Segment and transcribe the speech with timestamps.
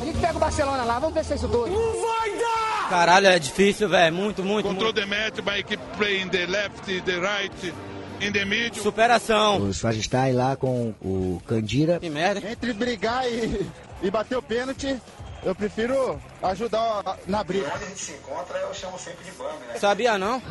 [0.00, 1.68] A gente pega o Barcelona lá, vamos ver se é isso tudo.
[1.68, 2.88] Não vai dar!
[2.90, 4.14] Caralho, é difícil, velho.
[4.14, 4.68] Muito, muito.
[4.68, 5.00] Control muito.
[5.00, 7.74] the match by keep playing the left, the right,
[8.20, 8.82] in the middle.
[8.82, 9.58] Superação.
[9.58, 11.98] O Schwarzenstein lá com o Candira.
[12.00, 12.50] Que merda.
[12.50, 13.66] Entre brigar e,
[14.02, 15.00] e bater o pênalti,
[15.42, 17.70] eu prefiro ajudar na briga.
[17.74, 19.78] Onde a gente se encontra, eu chamo sempre de bang, né?
[19.78, 20.42] Sabia não?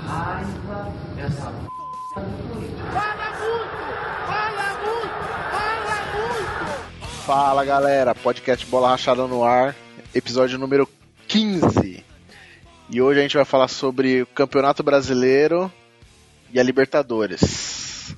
[7.26, 9.76] Fala galera, podcast Bola Rachada no ar,
[10.14, 10.88] episódio número
[11.27, 12.04] 15.
[12.90, 15.72] E hoje a gente vai falar sobre o Campeonato Brasileiro
[16.52, 18.16] e a Libertadores.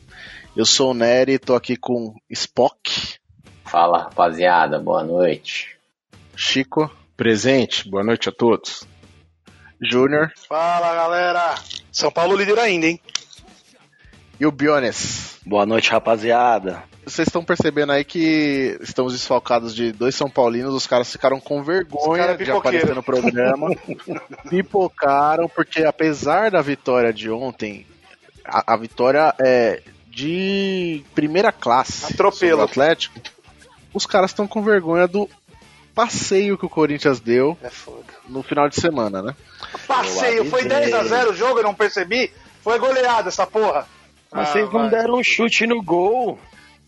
[0.56, 3.16] Eu sou o Nery, tô aqui com Spock,
[3.66, 5.78] Fala rapaziada, boa noite.
[6.36, 8.88] Chico, Presente, boa noite a todos.
[9.82, 11.56] Júnior Fala galera!
[11.92, 13.00] São Paulo líder ainda, hein?
[14.40, 15.40] e o Biones.
[15.46, 16.84] Boa noite, rapaziada.
[17.06, 21.62] Vocês estão percebendo aí que estamos desfalcados de dois São Paulinos, os caras ficaram com
[21.62, 23.70] vergonha cara de aparecer no programa.
[24.50, 27.86] Pipocaram, porque apesar da vitória de ontem,
[28.44, 32.64] a, a vitória é de primeira classe Atropelo.
[32.64, 33.20] Atlético,
[33.94, 35.30] os caras estão com vergonha do
[35.94, 38.04] passeio que o Corinthians deu É foda.
[38.28, 39.36] no final de semana, né?
[39.88, 40.92] Passeio, foi avisei.
[40.92, 42.32] 10x0 o jogo, eu não percebi.
[42.64, 43.88] Foi goleada essa porra.
[44.32, 46.40] Vocês não deram um chute no gol.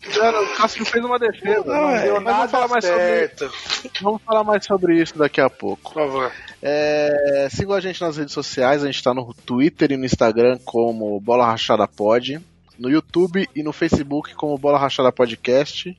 [0.06, 1.64] O Cássio fez uma defesa.
[1.64, 3.52] Não deu Mas vamos falar mais sobre certo.
[4.00, 5.92] Vamos falar mais sobre isso daqui a pouco.
[5.92, 6.32] Por favor.
[6.62, 10.58] É, sigam a gente nas redes sociais, a gente tá no Twitter e no Instagram
[10.64, 12.40] como Bola Rachada Pod,
[12.78, 15.96] no YouTube e no Facebook como Bola Rachada Podcast.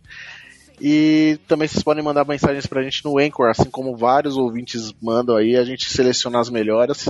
[0.81, 5.35] E também vocês podem mandar mensagens pra gente no Anchor, assim como vários ouvintes mandam
[5.35, 7.05] aí, a gente seleciona as melhores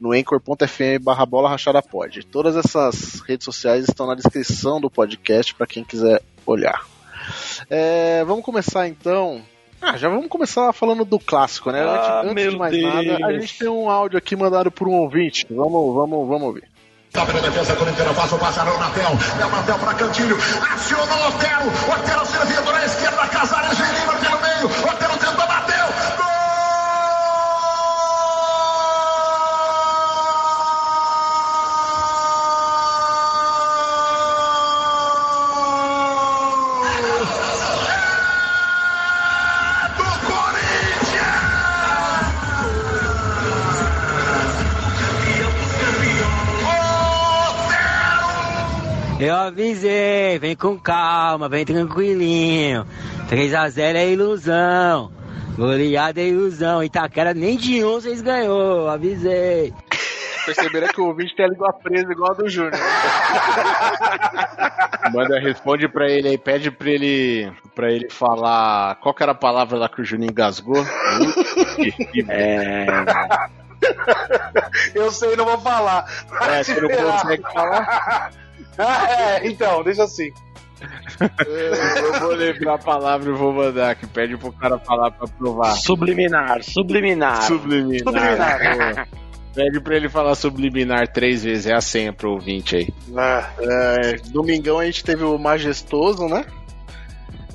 [0.00, 2.24] no anchor.fm barra bola rachada pod.
[2.26, 6.86] Todas essas redes sociais estão na descrição do podcast para quem quiser olhar.
[7.68, 9.42] É, vamos começar então.
[9.80, 11.82] Ah, já vamos começar falando do clássico, né?
[11.82, 12.94] Ah, antes, antes de mais Deus.
[12.94, 15.46] nada, a gente tem um áudio aqui mandado por um ouvinte.
[15.50, 16.64] Vamos, vamos, vamos ouvir.
[17.12, 19.10] Toca na defesa corintiana, passa o passarão na Natel.
[19.40, 20.36] É o Natel para Cantilho.
[20.36, 21.66] Acionou o Otero.
[21.90, 23.28] Otero servindo na esquerda.
[23.28, 23.78] Casares
[49.20, 52.86] Eu avisei, vem com calma, vem tranquilinho.
[53.28, 55.10] 3x0 é ilusão.
[55.56, 56.84] Goleada é ilusão.
[56.84, 59.74] Itaquera nem de um vocês ganhou, avisei.
[60.46, 62.72] Perceberam que o ouvinte tem a língua presa igual a do Júnior.
[65.12, 69.34] Manda, responde pra ele aí, pede pra ele, pra ele falar qual que era a
[69.34, 70.76] palavra lá que o Juninho engasgou.
[72.28, 72.86] É.
[74.94, 76.04] Eu sei, não vou falar.
[76.42, 78.30] É, se você não consegue falar?
[78.78, 80.32] Ah, é, então, deixa assim.
[81.44, 84.06] Eu vou lembrar a palavra e vou mandar aqui.
[84.06, 85.72] Pede pro cara falar pra provar.
[85.72, 87.42] Subliminar, subliminar.
[87.42, 87.98] Subliminar.
[88.04, 89.08] Subliminar.
[89.54, 91.66] Pede pra ele falar subliminar três vezes.
[91.66, 92.88] É a senha pro ouvinte aí.
[93.16, 96.44] Ah, É, domingão a gente teve o Majestoso, né?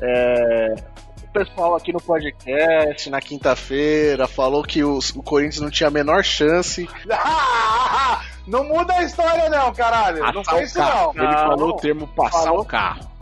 [0.01, 0.75] É,
[1.23, 5.91] o pessoal aqui no podcast, na quinta-feira, falou que os- o Corinthians não tinha a
[5.91, 6.89] menor chance.
[8.47, 10.19] Não muda a história, não, caralho.
[10.19, 11.13] não Passar foi o isso, carro.
[11.15, 11.23] não.
[11.23, 11.39] Ele Não.
[11.47, 12.61] falou o termo passar Falou.
[12.61, 13.13] o carro.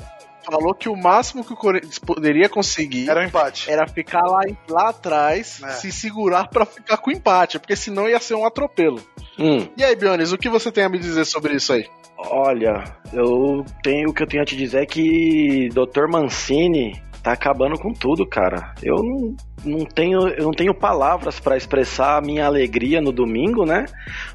[0.43, 3.69] Falou que o máximo que o Corinthians poderia conseguir Era um empate.
[3.69, 5.69] era ficar lá, lá atrás, É.
[5.73, 8.99] se segurar pra ficar com empate, porque senão ia ser um atropelo.
[9.37, 11.87] Hum, E aí, Bionis, o que você tem a me dizer sobre isso aí?
[12.17, 12.83] olha,
[13.13, 16.07] eu tenho o que eu tenho a te dizer é que Dr.
[16.09, 18.73] Mancini tá acabando com tudo, cara.
[18.81, 23.65] Eu não, não tenho, eu não tenho palavras pra expressar a minha alegria no domingo,
[23.65, 23.85] né?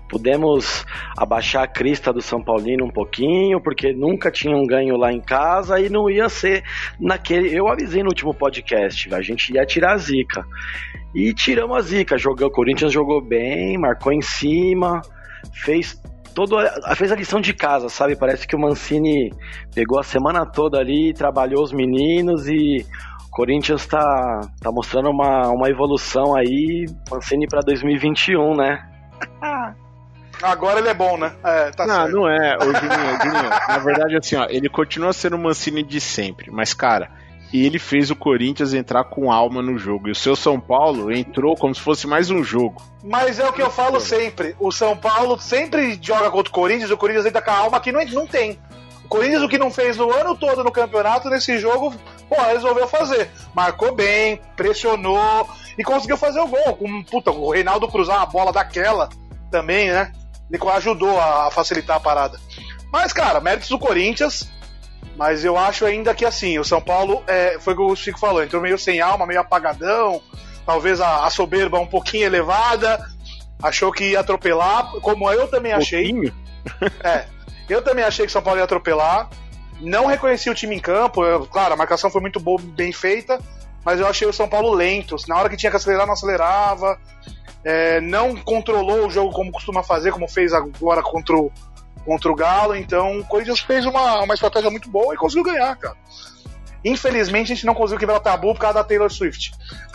[0.09, 0.87] Pudemos
[1.17, 5.81] abaixar a crista do São Paulino um pouquinho, porque nunca tinham ganho lá em casa
[5.81, 6.63] e não ia ser
[7.01, 7.57] naquele.
[7.57, 10.47] Eu avisei no último podcast, a gente ia tirar a zica.
[11.15, 12.19] E tiramos a zica.
[12.19, 15.01] Jogou, o Corinthians jogou bem, marcou em cima,
[15.53, 16.01] fez
[16.37, 18.15] todo a, fez a lição de casa, sabe?
[18.15, 19.33] Parece que o Mancini
[19.75, 22.85] pegou a semana toda ali, trabalhou os meninos e
[23.27, 28.87] o Corinthians tá, tá mostrando uma, uma evolução aí, Mancini pra 2021, né?
[30.43, 31.33] Agora ele é bom, né?
[31.43, 32.13] É, tá não, certo.
[32.13, 32.57] não é.
[32.59, 36.75] Ô, Juninho, Juninho, na verdade, assim, ó, ele continua sendo o Mancini de sempre, mas,
[36.75, 37.11] cara,
[37.53, 40.09] ele fez o Corinthians entrar com alma no jogo.
[40.09, 42.83] E o seu São Paulo entrou como se fosse mais um jogo.
[43.05, 44.57] Mas é o que eu falo sempre.
[44.59, 47.93] O São Paulo sempre joga contra o Corinthians, o Corinthians entra com a alma que
[47.93, 48.59] não, não tem.
[49.05, 51.95] O Corinthians, o que não fez o ano todo no campeonato, nesse jogo,
[52.29, 53.31] pô, resolveu fazer.
[53.55, 56.77] Marcou bem, pressionou e conseguiu fazer o gol.
[56.77, 59.09] Com, puta, o Reinaldo cruzar uma bola daquela
[59.49, 60.13] também, né?
[60.51, 62.41] Ele ajudou a facilitar a parada.
[62.93, 64.49] Mas, cara, méritos do Corinthians.
[65.17, 68.19] Mas eu acho ainda que assim, o São Paulo é, foi o que o Chico
[68.19, 70.21] falou, entrou meio sem alma, meio apagadão,
[70.65, 72.99] talvez a, a soberba um pouquinho elevada,
[73.63, 76.13] achou que ia atropelar, como eu também achei.
[77.03, 77.27] É,
[77.69, 79.31] eu também achei que o São Paulo ia atropelar.
[79.81, 83.39] Não reconheci o time em campo, eu, claro, a marcação foi muito boa, bem feita,
[83.85, 85.15] mas eu achei o São Paulo lento.
[85.29, 86.99] Na hora que tinha que acelerar, não acelerava.
[87.63, 91.53] É, não controlou o jogo como costuma fazer, como fez agora contra o,
[92.07, 92.75] contra o Galo.
[92.75, 95.97] Então o Corinthians fez uma, uma estratégia muito boa e conseguiu ganhar, cara.
[96.85, 99.53] Infelizmente a gente não conseguiu quebrar o tabu por causa da Taylor Swift.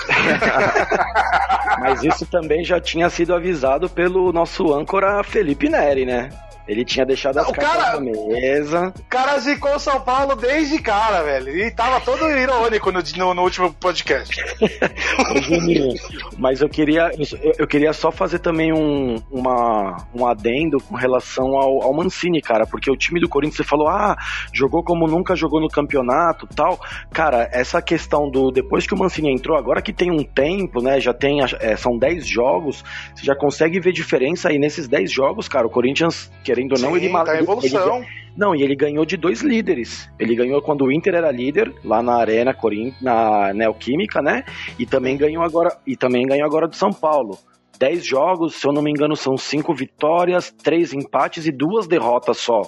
[1.79, 6.29] Mas isso também já tinha sido avisado pelo nosso âncora Felipe Neri, né?
[6.71, 8.93] Ele tinha deixado as O cartas cara- na mesa.
[8.97, 11.49] O cara zicou o São Paulo desde cara, velho.
[11.57, 14.41] E tava todo irônico no, no, no último podcast.
[16.39, 17.11] Mas eu queria,
[17.43, 22.41] eu, eu queria só fazer também um, uma, um adendo com relação ao, ao Mancini,
[22.41, 24.15] cara, porque o time do Corinthians, você falou, ah,
[24.53, 26.79] jogou como nunca jogou no campeonato tal.
[27.11, 28.49] Cara, essa questão do.
[28.49, 31.01] Depois que o Mancini entrou, agora que tem um tempo, né?
[31.01, 31.39] Já tem.
[31.59, 32.81] é, são 10 jogos,
[33.13, 35.67] você já consegue ver diferença aí nesses 10 jogos, cara.
[35.67, 37.97] O Corinthians, querendo ou não, Sim, ele tá ele- evolução.
[37.97, 40.09] ele- não, e ele ganhou de dois líderes.
[40.19, 44.43] Ele ganhou quando o Inter era líder, lá na Arena Corinthians, na Neoquímica, né?
[44.79, 47.37] E também ganhou agora, e também ganhou agora do São Paulo.
[47.77, 52.37] Dez jogos, se eu não me engano, são cinco vitórias, três empates e duas derrotas
[52.37, 52.61] só.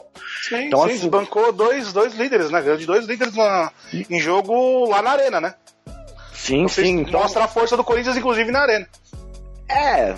[0.50, 2.62] Sim, Então, sim, assim- bancou dois, dois líderes, né?
[2.62, 3.72] Ganhou de dois líderes na,
[4.10, 5.54] em jogo lá na arena, né?
[6.34, 7.02] Sim, sim.
[7.02, 8.88] Então, Mostra a força do Corinthians, inclusive, na arena.
[9.70, 10.16] É.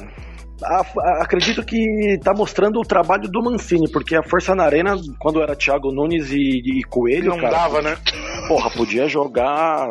[0.63, 5.41] a- acredito que tá mostrando o trabalho do Mancini, porque a força na arena, quando
[5.41, 7.97] era Thiago Nunes e, e Coelho, Não cara, dava, né?
[8.47, 9.87] porra, podia jogar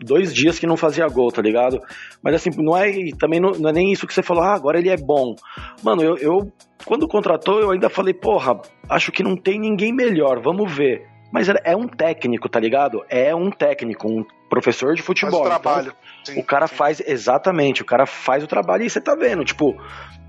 [0.00, 1.80] dois dias que não fazia gol, tá ligado?
[2.22, 4.78] Mas assim, não é também não, não é nem isso que você falou, ah, agora
[4.78, 5.34] ele é bom.
[5.82, 6.52] Mano, eu, eu
[6.84, 11.06] quando contratou, eu ainda falei, porra, acho que não tem ninguém melhor, vamos ver.
[11.32, 13.02] Mas é- é um técnico, tá ligado?
[13.08, 15.44] É um técnico, um professor de futebol.
[15.44, 15.96] Faz o Então, trabalho.
[16.36, 19.74] o cara faz, exatamente, o cara faz o trabalho e você tá vendo, tipo,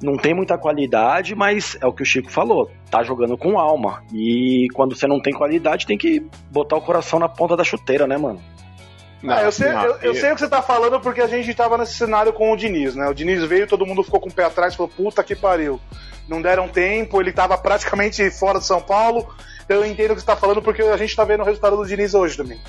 [0.02, 4.02] não tem muita qualidade, mas é o que o Chico falou, tá jogando com alma.
[4.14, 8.08] E quando você não tem qualidade, tem que botar o coração na ponta da chuteira,
[8.08, 8.42] né, mano?
[9.28, 11.78] Ah, eu, sei, eu, eu sei o que você tá falando porque a gente tava
[11.78, 13.08] nesse cenário com o Diniz, né?
[13.10, 15.80] O Diniz veio, todo mundo ficou com o pé atrás, falou, puta que pariu.
[16.30, 19.28] Não deram tempo, ele tava praticamente fora de São Paulo.
[19.68, 21.86] Eu entendo o que você tá falando porque a gente tá vendo o resultado do
[21.86, 22.60] Diniz hoje também,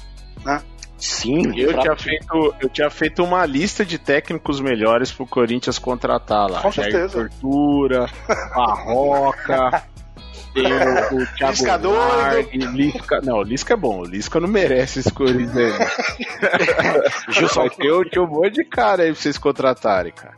[0.44, 0.60] né?
[1.06, 5.78] Sim, Eu pra- tinha, feito, eu tinha feito uma lista de técnicos melhores pro Corinthians
[5.78, 6.62] contratar lá.
[6.62, 7.28] Com Jair certeza.
[7.28, 8.08] Tortura,
[8.56, 9.82] Barroca,
[10.54, 11.98] tem o, o Thiago Lisca doido.
[11.98, 13.20] Largue, Lisca.
[13.22, 15.72] Não, o Lisca é bom, o Lisca não merece esse Corinthians aí.
[17.54, 20.34] Vai ter, tinha um monte de cara aí pra vocês contratarem, cara.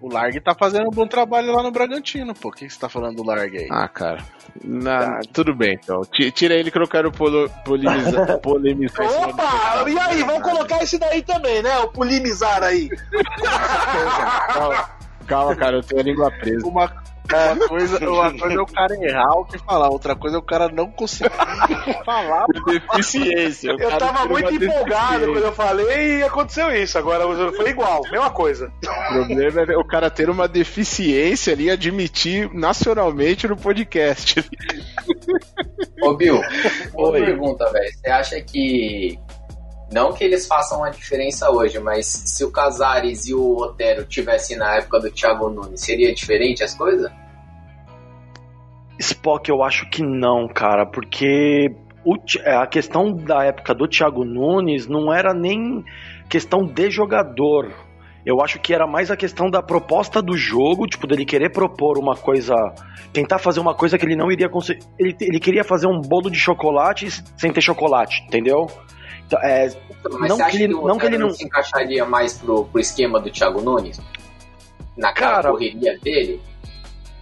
[0.00, 2.48] O Largue tá fazendo um bom trabalho lá no Bragantino, pô.
[2.48, 3.68] O que você tá falando do Largue aí?
[3.70, 4.22] Ah, cara.
[4.64, 6.00] Na- tudo bem, então.
[6.02, 8.38] Ti- Tira ele que eu quero polo- polemizar.
[8.40, 9.84] polemizar Opa!
[9.90, 11.78] E aí, vamos colocar esse daí também, né?
[11.80, 12.88] O polimizar aí.
[14.52, 14.88] Calma,
[15.26, 16.66] calma, cara, eu tenho a língua presa.
[16.66, 16.90] Uma,
[17.32, 20.42] uma coisa, uma coisa é o cara errar o que falar, outra coisa é o
[20.42, 21.30] cara não conseguir
[22.04, 22.46] falar.
[22.66, 23.74] Deficiência.
[23.78, 26.98] Eu tava muito empolgado quando eu falei e aconteceu isso.
[26.98, 28.72] Agora foi igual, mesma coisa.
[28.84, 34.44] O problema é o cara ter uma deficiência ali e admitir nacionalmente no podcast.
[36.02, 36.40] Ô, Bill,
[36.94, 37.24] uma Oi.
[37.24, 37.92] pergunta, velho.
[37.92, 39.18] Você acha que.
[39.92, 44.56] Não que eles façam a diferença hoje, mas se o Casares e o Otero tivessem
[44.56, 47.10] na época do Thiago Nunes, seria diferente as coisas?
[48.98, 51.70] Spock, eu acho que não, cara, porque
[52.04, 55.84] o é, a questão da época do Thiago Nunes não era nem
[56.28, 57.70] questão de jogador.
[58.24, 61.96] Eu acho que era mais a questão da proposta do jogo, tipo, dele querer propor
[61.96, 62.54] uma coisa.
[63.12, 64.80] Tentar fazer uma coisa que ele não iria conseguir.
[64.98, 68.66] Ele, ele queria fazer um bolo de chocolate sem ter chocolate, entendeu?
[69.26, 69.68] Então, é,
[70.18, 72.36] Mas Não você acha que que, ele- o não que ele não- se encaixaria mais
[72.38, 74.00] pro, pro esquema do Thiago Nunes?
[74.96, 76.40] Naquela Cara- correria dele?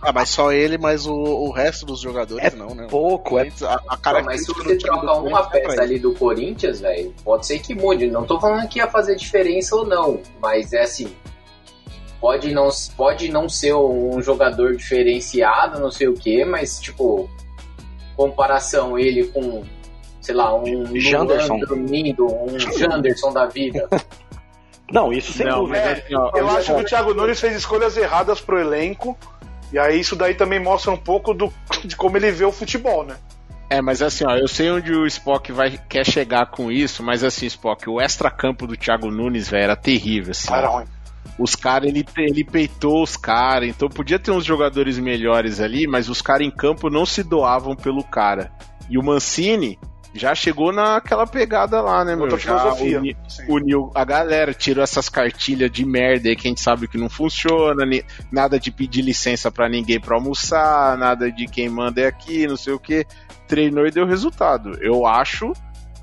[0.05, 2.87] Ah, mas só ele, mas o, o resto dos jogadores É não, né?
[2.91, 5.81] pouco, é A, a Não, mas se você do time do troca uma é peça
[5.83, 8.07] ali do Corinthians, velho, pode ser que mude.
[8.09, 11.15] Não tô falando que ia fazer diferença ou não, mas é assim.
[12.21, 17.29] Pode não, pode não ser um jogador diferenciado, não sei o que, mas tipo,
[18.17, 19.63] comparação ele com,
[20.21, 21.59] sei lá, um Janderson.
[21.61, 23.89] Dormindo, um Janderson da vida.
[24.91, 26.05] Não, isso sem Não, dúvida.
[26.15, 29.17] ó, Eu acho que o Thiago Nunes fez escolhas erradas pro elenco.
[29.75, 31.53] E aí isso daí também mostra um pouco do,
[31.85, 33.17] de como ele vê o futebol, né?
[33.69, 37.25] É, mas assim, ó, eu sei onde o Spock vai, quer chegar com isso, mas
[37.25, 40.53] assim, Spock, o extra-campo do Thiago Nunes, velho, era terrível, assim.
[40.53, 40.85] Era ruim.
[41.37, 46.09] Os caras, ele, ele peitou os caras, então podia ter uns jogadores melhores ali, mas
[46.09, 48.53] os caras em campo não se doavam pelo cara.
[48.89, 49.77] E o Mancini
[50.15, 52.25] já chegou naquela pegada lá, né, meu?
[52.25, 53.01] Outra filosofia.
[53.01, 53.17] uni-
[53.49, 57.11] uniu a galera, tirou essas cartilhas de merda aí que a gente sabe que não
[57.11, 57.85] funciona,
[58.31, 62.57] nada de pedir licença pra ninguém pra almoçar, nada de quem manda é aqui, não
[62.57, 63.05] sei o que.
[63.49, 64.79] Treinou e deu resultado.
[64.81, 65.53] Eu acho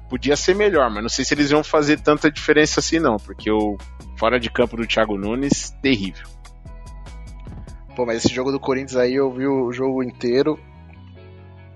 [0.09, 3.49] podia ser melhor, mas não sei se eles iam fazer tanta diferença assim não, porque
[3.49, 3.77] o
[4.17, 6.27] fora de campo do Thiago Nunes, terrível.
[7.95, 10.59] Pô, mas esse jogo do Corinthians aí, eu vi o jogo inteiro.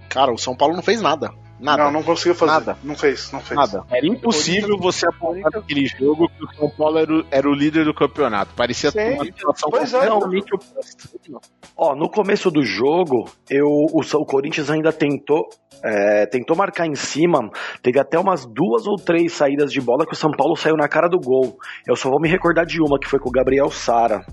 [0.10, 1.32] Cara, o São Paulo não fez nada.
[1.60, 1.86] Nada.
[1.86, 2.52] Não, não conseguiu fazer.
[2.52, 2.78] Nada.
[2.84, 3.58] Não fez, não fez.
[3.58, 3.84] Nada.
[3.90, 7.86] Era impossível você apontar naquele jogo que o São Paulo era o, era o líder
[7.86, 8.54] do campeonato.
[8.56, 9.14] Parecia Sim.
[9.14, 10.08] uma situação Pois é.
[10.08, 11.40] completamente oposta.
[11.78, 15.48] Ó, no começo do jogo, eu, o, o Corinthians ainda tentou,
[15.84, 17.40] é, tentou marcar em cima.
[17.82, 20.88] Teve até umas duas ou três saídas de bola que o São Paulo saiu na
[20.88, 21.58] cara do gol.
[21.88, 24.26] Eu só vou me recordar de uma que foi com o Gabriel Sara.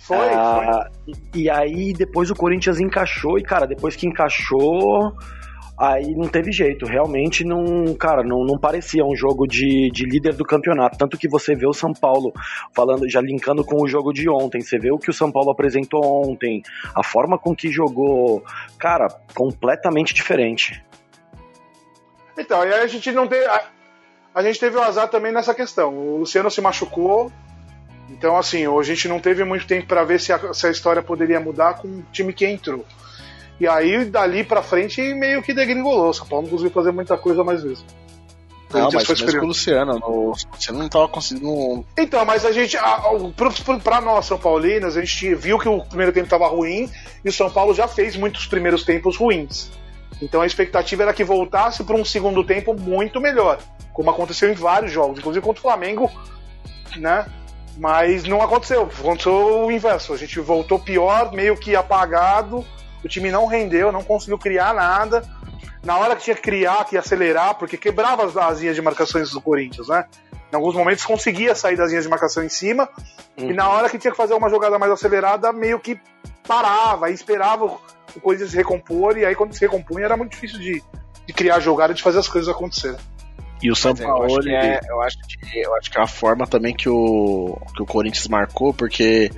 [0.00, 0.88] Foi, Ah,
[1.34, 5.12] E, e aí depois o Corinthians encaixou e cara, depois que encaixou,
[5.78, 6.86] aí não teve jeito.
[6.86, 10.96] Realmente não, cara, não, não parecia um jogo de, de líder do campeonato.
[10.96, 12.32] Tanto que você vê o São Paulo
[12.74, 14.60] falando, já linkando com o jogo de ontem.
[14.60, 16.62] Você vê o que o São Paulo apresentou ontem,
[16.94, 18.42] a forma com que jogou,
[18.78, 20.82] cara, completamente diferente.
[22.38, 23.46] Então, e a gente não teve.
[23.46, 23.64] A,
[24.34, 25.94] a gente teve o azar também nessa questão.
[25.94, 27.32] O Luciano se machucou.
[28.10, 31.02] Então, assim, a gente não teve muito tempo para ver se a, se a história
[31.02, 32.84] poderia mudar com o time que entrou.
[33.58, 36.12] E aí, dali pra frente, meio que degringolou.
[36.12, 37.84] São Paulo não conseguiu fazer muita coisa mais vezes.
[38.72, 39.98] Não, mas foi mesmo com o Luciano.
[39.98, 41.86] No, o Luciano não tava conseguindo.
[41.96, 45.58] Então, mas a gente, a- a- pro- pro- pra nós, São Paulinos, a gente viu
[45.58, 46.90] que o primeiro tempo estava ruim
[47.24, 49.70] e o São Paulo já fez muitos primeiros tempos ruins.
[50.20, 53.58] Então a expectativa era que voltasse para um segundo tempo muito melhor,
[53.92, 56.10] como aconteceu em vários jogos, inclusive contra o Flamengo,
[56.96, 57.24] né?
[57.78, 60.12] Mas não aconteceu, aconteceu o inverso.
[60.12, 62.64] A gente voltou pior, meio que apagado,
[63.06, 65.22] o time não rendeu, não conseguiu criar nada.
[65.82, 68.82] Na hora que tinha que criar, que ia acelerar, porque quebrava as, as linhas de
[68.82, 70.04] marcações do Corinthians, né?
[70.52, 72.88] Em alguns momentos conseguia sair das linhas de marcação em cima,
[73.36, 75.98] e na hora que tinha que fazer uma jogada mais acelerada, meio que
[76.46, 80.82] parava, esperava o Corinthians se recompor, e aí quando se recompunha era muito difícil de,
[81.26, 82.98] de criar jogada, de fazer as coisas acontecerem.
[83.62, 86.06] E o São é, Paulo, que é, eu, acho que, eu acho que é a
[86.06, 89.30] forma também que o, que o Corinthians marcou, porque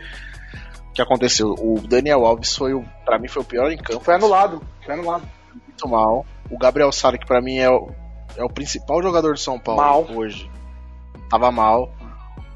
[0.98, 1.54] que aconteceu?
[1.60, 4.04] O Daniel Alves foi o, pra mim foi o pior em campo.
[4.04, 5.22] Foi anulado, foi anulado.
[5.54, 6.26] Muito mal.
[6.50, 7.88] O Gabriel Sara, que pra mim é o,
[8.36, 10.06] é o principal jogador de São Paulo Mal.
[10.10, 10.50] hoje,
[11.30, 11.88] tava mal.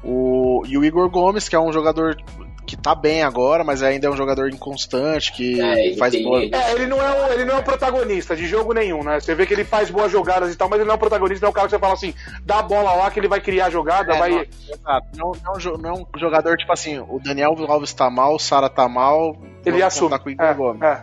[0.03, 2.17] O, e o Igor Gomes, que é um jogador
[2.65, 6.23] que tá bem agora, mas ainda é um jogador inconstante, que É, ele faz tem-
[6.23, 6.41] boa.
[6.41, 9.19] ele- É, ele não é, o, ele não é o protagonista de jogo nenhum, né?
[9.19, 11.45] Você vê que ele faz boas jogadas e tal, mas ele não é o protagonista,
[11.45, 12.13] não é o cara que você fala assim,
[12.45, 14.29] dá a bola lá que ele vai criar a jogada, É, vai.
[14.31, 15.07] não, exato.
[15.15, 18.35] Não, não, é um não é um jogador tipo assim, o Daniel Alves tá mal,
[18.35, 20.09] o Sara tá mal, Ele assume.
[20.11, 20.81] contar com o Igor É, Gomes.
[20.81, 21.01] é.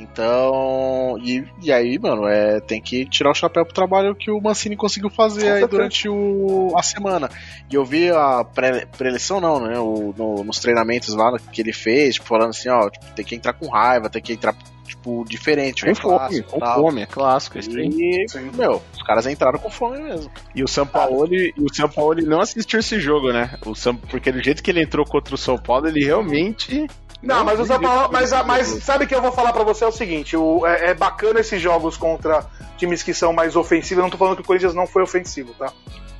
[0.00, 4.40] Então, e, e aí, mano, é, tem que tirar o chapéu pro trabalho que o
[4.40, 5.68] Mancini conseguiu fazer Com aí certeza.
[5.68, 7.28] durante o, a semana.
[7.70, 9.78] E eu vi a pré- pré-eleição, não, né?
[9.78, 13.34] O, no- nos treinamentos lá que ele fez, tipo, falando assim, ó, tipo, tem que
[13.34, 14.54] entrar com raiva, tem que entrar,
[14.86, 15.84] tipo, diferente.
[15.84, 16.80] com é fome, clássico, com tal.
[16.80, 17.58] fome, é clássico.
[17.58, 17.64] aí.
[17.66, 18.26] E,
[18.56, 20.30] meu, os caras entraram com fome mesmo.
[20.54, 23.56] E o São Paulo, e o São Paulo ele não assistiu esse jogo, né?
[23.66, 26.86] O São, porque do jeito que ele entrou contra o São Paulo, ele realmente.
[27.22, 28.10] Não, mas o São Paulo.
[28.12, 30.94] Mas, mas sabe que eu vou falar pra você é o seguinte: o, é, é
[30.94, 32.46] bacana esses jogos contra
[32.76, 33.98] times que são mais ofensivos.
[33.98, 35.72] Eu não tô falando que o Corinthians não foi ofensivo, tá?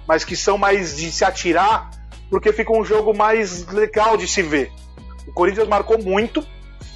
[0.07, 1.91] Mas que são mais de se atirar,
[2.29, 4.71] porque fica um jogo mais legal de se ver.
[5.27, 6.47] O Corinthians marcou muito,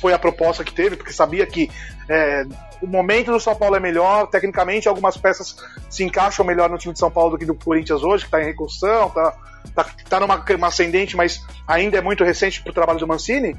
[0.01, 1.71] foi a proposta que teve, porque sabia que
[2.09, 2.45] é,
[2.83, 5.57] o momento do São Paulo é melhor, tecnicamente algumas peças
[5.89, 8.43] se encaixam melhor no time de São Paulo do que do Corinthians hoje, que tá
[8.43, 9.35] em reconstrução, tá,
[9.75, 13.57] tá, tá numa uma ascendente, mas ainda é muito recente pro trabalho do Mancini.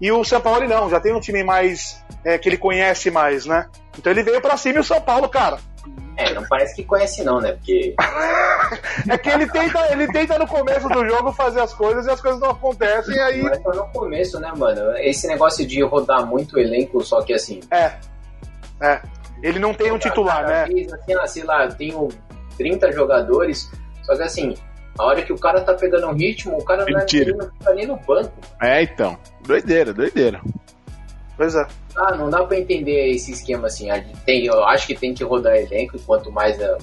[0.00, 3.46] E o São Paulo não, já tem um time mais é, que ele conhece mais,
[3.46, 3.66] né?
[3.98, 5.58] Então ele veio pra cima e o São Paulo, cara.
[6.16, 7.52] É, não parece que conhece não, né?
[7.52, 7.94] Porque
[9.08, 12.20] É que ele tenta, ele tenta no começo do jogo fazer as coisas e as
[12.20, 13.42] coisas não acontecem, e aí.
[13.42, 14.96] Mas no começo, né, mano?
[14.98, 17.60] Esse negócio de rodar muito o elenco, só que assim.
[17.70, 17.92] É.
[18.80, 19.00] É.
[19.42, 20.64] Ele não tem um titular, né?
[20.66, 22.08] vez, assim, ah, sei lá, eu tenho
[22.56, 23.70] 30 jogadores,
[24.02, 24.56] só que assim,
[24.98, 27.36] a hora que o cara tá pegando um ritmo, o cara não, é, Mentira.
[27.36, 28.32] não fica nem no banco.
[28.60, 29.18] É, então.
[29.44, 30.40] Doideira, doideira.
[31.36, 31.66] Pois é.
[31.96, 33.88] Ah, não dá pra entender esse esquema assim.
[34.24, 36.78] Tem, eu acho que tem que rodar elenco, e quanto mais ah,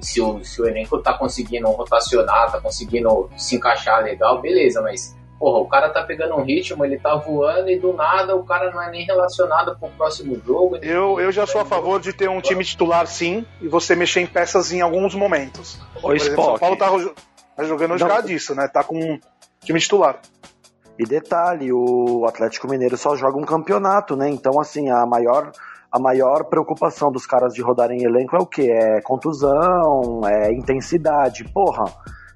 [0.00, 5.16] se, o, se o elenco tá conseguindo rotacionar, tá conseguindo se encaixar legal, beleza, mas
[5.38, 8.72] Porra, o cara tá pegando um ritmo, ele tá voando e do nada o cara
[8.72, 10.76] não é nem relacionado pro próximo jogo.
[10.82, 14.20] Eu, eu já sou a favor de ter um time titular sim e você mexer
[14.20, 15.78] em peças em alguns momentos.
[15.96, 16.58] Ô, Por exemplo, Spock.
[16.58, 17.14] São Paulo tá,
[17.58, 18.68] tá jogando hoje por causa disso, né?
[18.68, 19.18] Tá com um
[19.60, 20.20] time titular.
[20.96, 24.28] E detalhe, o Atlético Mineiro só joga um campeonato, né?
[24.30, 25.50] Então, assim, a maior,
[25.90, 28.70] a maior preocupação dos caras de rodarem elenco é o quê?
[28.70, 31.44] É contusão, é intensidade.
[31.52, 31.84] Porra,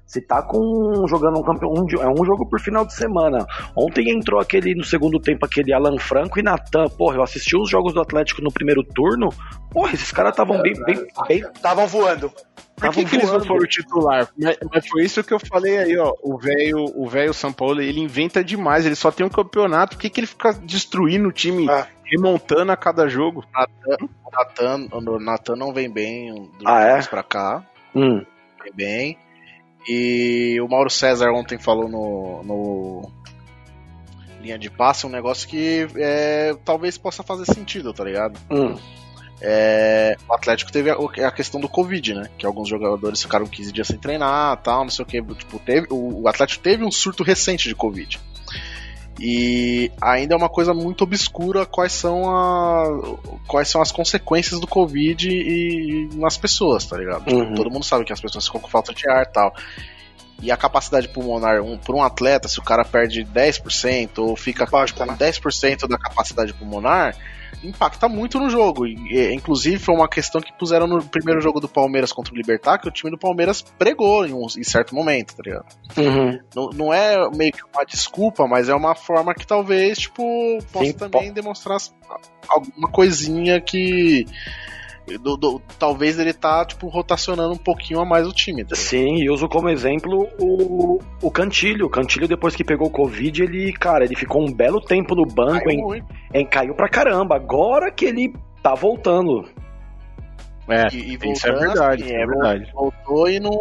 [0.05, 3.45] se tá com jogando um campeão, um, é um jogo por final de semana.
[3.75, 6.87] Ontem entrou aquele no segundo tempo aquele Alan Franco e Natan.
[6.89, 9.29] Porra, eu assisti os jogos do Atlético no primeiro turno.
[9.71, 12.31] Porra, esses caras estavam bem, bem, bem, Estavam voando.
[12.75, 14.27] Por que, que eles não foram titular?
[14.37, 16.13] Mas, mas foi isso que eu falei aí, ó.
[16.21, 19.95] O velho o velho São Paulo, ele inventa demais, ele só tem um campeonato.
[19.95, 21.87] Por que, que ele fica destruindo o time, Ah.
[22.03, 23.43] remontando a cada jogo?
[23.55, 27.01] O Natan, o Natan não vem bem do Ah, é?
[27.03, 27.63] pra cá.
[27.95, 28.23] Hum.
[28.63, 29.17] Vem bem.
[29.87, 33.11] E o Mauro César ontem falou no, no
[34.41, 38.39] linha de passe um negócio que é, talvez possa fazer sentido, tá ligado?
[38.51, 38.77] Hum.
[39.41, 42.29] É, o Atlético teve a, a questão do Covid, né?
[42.37, 45.21] Que alguns jogadores ficaram 15 dias sem treinar tal, não sei o que.
[45.21, 48.19] Tipo, teve, o, o Atlético teve um surto recente de Covid.
[49.25, 54.67] E ainda é uma coisa muito obscura quais são, a, quais são as consequências do
[54.67, 57.23] Covid e, nas pessoas, tá ligado?
[57.23, 57.53] Tipo, Uhum.
[57.55, 59.53] todo mundo sabe que as pessoas ficam com falta de ar e tal.
[60.43, 64.67] E a capacidade pulmonar, um, por um atleta, se o cara perde 10% ou fica
[64.67, 67.15] com 10% da capacidade pulmonar,
[67.63, 68.85] impacta muito no jogo.
[68.85, 72.77] E, inclusive, foi uma questão que puseram no primeiro jogo do Palmeiras contra o Libertar,
[72.77, 75.65] que o time do Palmeiras pregou em, um, em certo momento, tá ligado?
[75.97, 76.39] Uhum.
[76.53, 80.87] Não, não é meio que uma desculpa, mas é uma forma que talvez, tipo, possa
[80.87, 81.77] Sim, também demonstrar
[82.49, 84.25] alguma coisinha que.
[85.21, 88.63] Do- do- talvez ele tá, tipo, rotacionando um pouquinho a mais o time.
[88.63, 88.75] Tá?
[88.75, 91.85] Sim, e uso como exemplo o, o Cantilho.
[91.85, 95.25] O Cantilho, depois que pegou o Covid, ele, cara, ele ficou um belo tempo no
[95.25, 96.05] banco, Caiu em, muito.
[96.33, 97.35] em- caiu pra caramba.
[97.35, 99.45] Agora que ele tá voltando.
[100.67, 102.71] É, E, isso é voltando, verdade, assim, é verdade.
[102.73, 103.53] Voltou e não.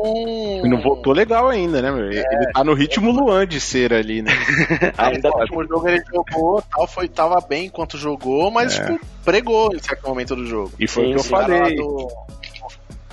[0.64, 2.10] E não voltou legal ainda, né, meu?
[2.12, 4.30] Ele tá no ritmo Luan de ser ali, né?
[4.96, 8.84] Ainda no último jogo ele jogou, tal, foi, tava bem enquanto jogou, mas É.
[8.84, 10.70] tipo, pregou em certo momento do jogo.
[10.78, 11.76] E foi o que eu cara falei.
[11.76, 12.08] Do,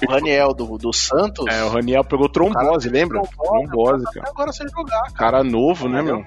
[0.07, 1.45] o Raniel do, do Santos.
[1.47, 3.21] É, o Raniel pegou trombose, lembra?
[3.35, 4.31] Trombose, Até cara.
[4.31, 5.13] agora sem jogar, cara.
[5.13, 6.23] Cara novo, né, meu?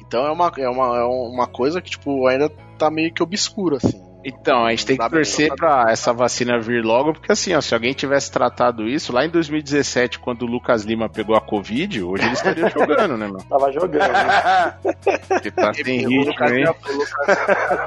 [0.00, 3.76] Então é uma, é, uma, é uma coisa que, tipo, ainda tá meio que obscura,
[3.78, 4.00] assim.
[4.24, 7.72] Então, a gente tem que torcer pra essa vacina vir logo, porque assim, ó, se
[7.72, 12.24] alguém tivesse tratado isso lá em 2017, quando o Lucas Lima pegou a Covid, hoje
[12.24, 13.38] ele estaria jogando, né, meu?
[13.48, 14.12] Tava jogando.
[14.12, 14.74] né?
[15.28, 16.58] Porque tá sem ritmo, Lucas hein?
[16.58, 17.38] Lima- o Lucas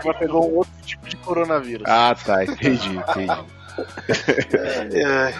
[0.03, 1.83] Lima pegou um outro tipo de coronavírus.
[1.87, 3.27] Ah, tá, entendi, entendi.
[4.93, 5.33] É.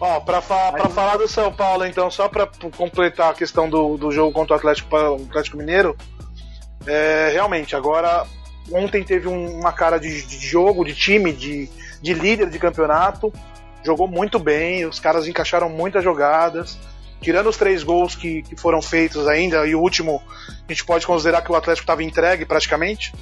[0.00, 3.96] Ó, pra, fa pra falar do São Paulo, então, só pra completar a questão do,
[3.96, 5.96] do jogo contra o Atlético, o Atlético Mineiro,
[6.86, 8.24] é, realmente, agora,
[8.72, 11.68] ontem teve um- uma cara de, de jogo, de time, de,
[12.02, 13.32] de líder de campeonato,
[13.84, 16.78] jogou muito bem, os caras encaixaram muitas jogadas,
[17.20, 20.20] tirando os três gols que, que foram feitos ainda, e o último,
[20.68, 23.12] a gente pode considerar que o Atlético estava entregue praticamente,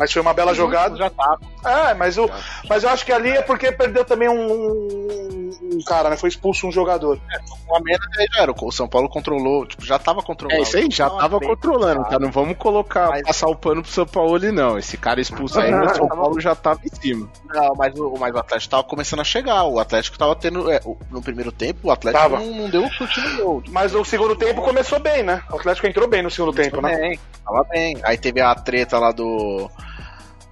[0.00, 0.96] mas foi uma bela jogada.
[0.96, 1.36] Já tá.
[1.64, 2.28] É, mas, o,
[2.68, 6.16] mas eu acho que ali é porque perdeu também um, um- um cara, né?
[6.16, 7.20] Foi expulso um jogador.
[7.68, 8.52] O América aí já era.
[8.58, 10.58] O São Paulo controlou, tipo, já tava controlando.
[10.58, 12.18] É isso aí, já tava bem controlando, tá?
[12.18, 14.78] Não vamos colocar, Mas- passar o pano pro São Paulo, não.
[14.78, 17.28] Esse cara expulso aí, o São Paulo já tava em cima.
[17.46, 19.64] Não, mas o, mas o Atlético tava começando a chegar.
[19.64, 20.70] O Atlético tava tendo.
[20.70, 22.38] é, o- no primeiro tempo, o Atlético Tava.
[22.40, 23.62] não, não deu um chute no gol.
[23.68, 25.42] Mas o segundo tempo começou bem, né?
[25.50, 26.96] O Atlético entrou bem no segundo tempo, né?
[26.96, 27.96] bem, tava bem.
[28.02, 29.70] Aí teve a treta lá do.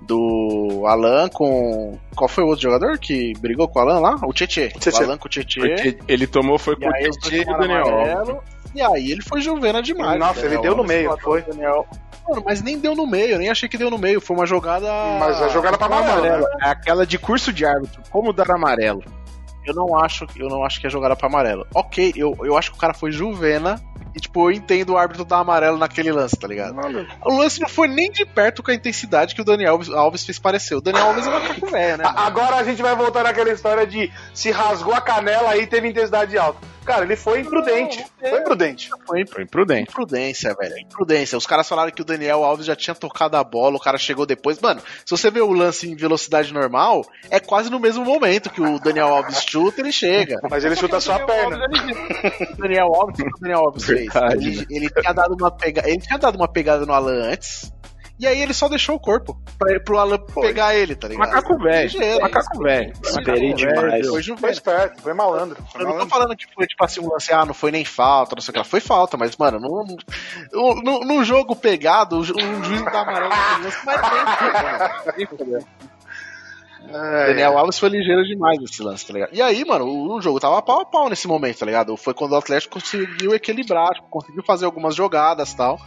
[0.00, 1.98] Do Alan com.
[2.14, 4.16] Qual foi o outro jogador que brigou com o Alan lá?
[4.24, 4.72] O Tietê.
[4.74, 5.98] O Alan com o Tietê.
[6.06, 7.86] Ele tomou foi E com o Tietê e o Daniel.
[7.88, 8.38] Amarelo,
[8.74, 10.18] E aí ele foi jovena demais.
[10.18, 11.42] Nossa, o ele Daniel deu no meio, foi.
[11.42, 11.86] Daniel-
[12.28, 14.20] Mano, mas nem deu no meio, eu nem achei que deu no meio.
[14.20, 14.86] Foi uma jogada.
[15.18, 16.44] Mas a jogada pra amarelo, né?
[16.62, 19.02] É aquela de curso de árbitro, como dar amarelo.
[19.68, 21.66] Eu não acho, eu não acho que é jogada pra amarelo.
[21.74, 23.80] Ok, eu, eu acho que o cara foi Juvena
[24.14, 26.74] e, tipo, eu entendo o árbitro dar amarelo naquele lance, tá ligado?
[27.24, 30.24] O lance não foi nem de perto com a intensidade que o Daniel Alves, Alves
[30.24, 30.74] fez parecer.
[30.74, 32.04] O Daniel Alves é uma caco velho, né?
[32.06, 35.88] A- Agora a gente vai voltar naquela história de se rasgou a canela aí teve
[35.88, 36.58] intensidade alta.
[36.88, 38.02] Cara, ele foi imprudente.
[38.18, 38.88] Foi imprudente.
[39.06, 39.90] Foi Foi imprudente.
[39.90, 40.78] imprudência, velho.
[40.78, 41.36] Imprudência.
[41.36, 44.24] Os caras falaram que o Daniel Alves já tinha tocado a bola, o cara chegou
[44.24, 44.58] depois.
[44.58, 48.62] Mano, se você vê o lance em velocidade normal, é quase no mesmo momento que
[48.62, 50.36] o Daniel Alves chuta, ele chega.
[50.50, 51.58] Mas ele chuta só a perna.
[52.52, 53.98] O Daniel Alves, o que o Daniel Alves fez?
[54.10, 54.64] Verdade, Ele, né?
[54.70, 55.82] ele tinha dado uma pega...
[55.86, 57.70] ele tinha dado uma pegada no Alan antes.
[58.18, 61.28] E aí ele só deixou o corpo pra ir pro Alan pegar ele, tá ligado?
[61.28, 62.20] Macaco velho.
[62.20, 62.92] Macaco velho.
[63.04, 64.08] Esperei demais.
[64.08, 65.56] Foi, Foi esperto, foi malandro.
[65.70, 66.08] Foi Eu não tô malandro.
[66.08, 68.52] falando que foi tipo assim, um lance, ah, não foi nem falta, não sei o
[68.54, 68.64] que lá.
[68.64, 69.84] Foi falta, mas, mano, no,
[70.52, 74.00] no, no- no jogo pegado, um juiz da amarelo no lance, mas.
[76.90, 79.30] É, Daniel Alves foi ligeiro demais nesse lance, tá ligado?
[79.32, 81.96] E aí, mano, o, o jogo tava pau a pau nesse momento, tá ligado?
[81.96, 85.78] Foi quando o Atlético conseguiu equilibrar, tipo, conseguiu fazer algumas jogadas e tal.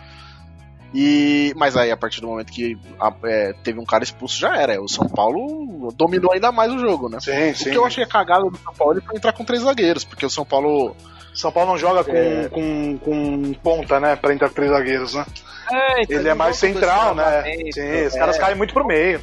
[0.94, 4.56] E, mas aí, a partir do momento que a- é, teve um cara expulso, já
[4.58, 4.82] era.
[4.82, 7.18] O São Paulo dominou ainda mais o jogo, né?
[7.22, 7.72] Sim, O sim.
[7.72, 10.30] que eu achei a cagada do São Paulo foi entrar com três zagueiros, porque o
[10.30, 10.96] São Paulo.
[11.34, 12.50] São Paulo não joga com, É.
[12.50, 14.18] com, com ponta, né?
[14.18, 15.26] Pra entrar com três zagueiros, né?
[15.72, 17.44] É, Ele é mais central, né?
[17.72, 19.22] Sim, os caras caem muito pro meio.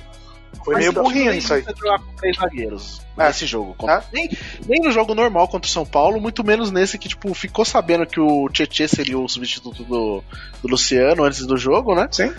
[0.73, 1.65] Foi meio burrinho isso aí.
[1.77, 3.27] jogar com três zagueiros É.
[3.27, 3.75] nesse jogo.
[3.77, 4.31] Contra- Nem,
[4.67, 8.07] nem no jogo normal contra o São Paulo, muito menos nesse que, tipo, ficou sabendo
[8.07, 10.23] que o Tietchan seria o substituto do,
[10.63, 12.09] do Luciano antes do jogo, né?
[12.11, 12.33] Sim.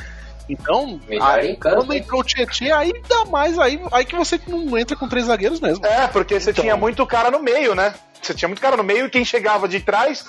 [0.51, 5.07] Então, aí, quando entrou o Tietchan, ainda mais aí, aí que você não entra com
[5.07, 5.85] três zagueiros mesmo.
[5.85, 6.63] É, porque você Então.
[6.63, 7.93] tinha muito cara no meio, né?
[8.19, 10.25] Você tinha muito cara no meio e quem chegava de trás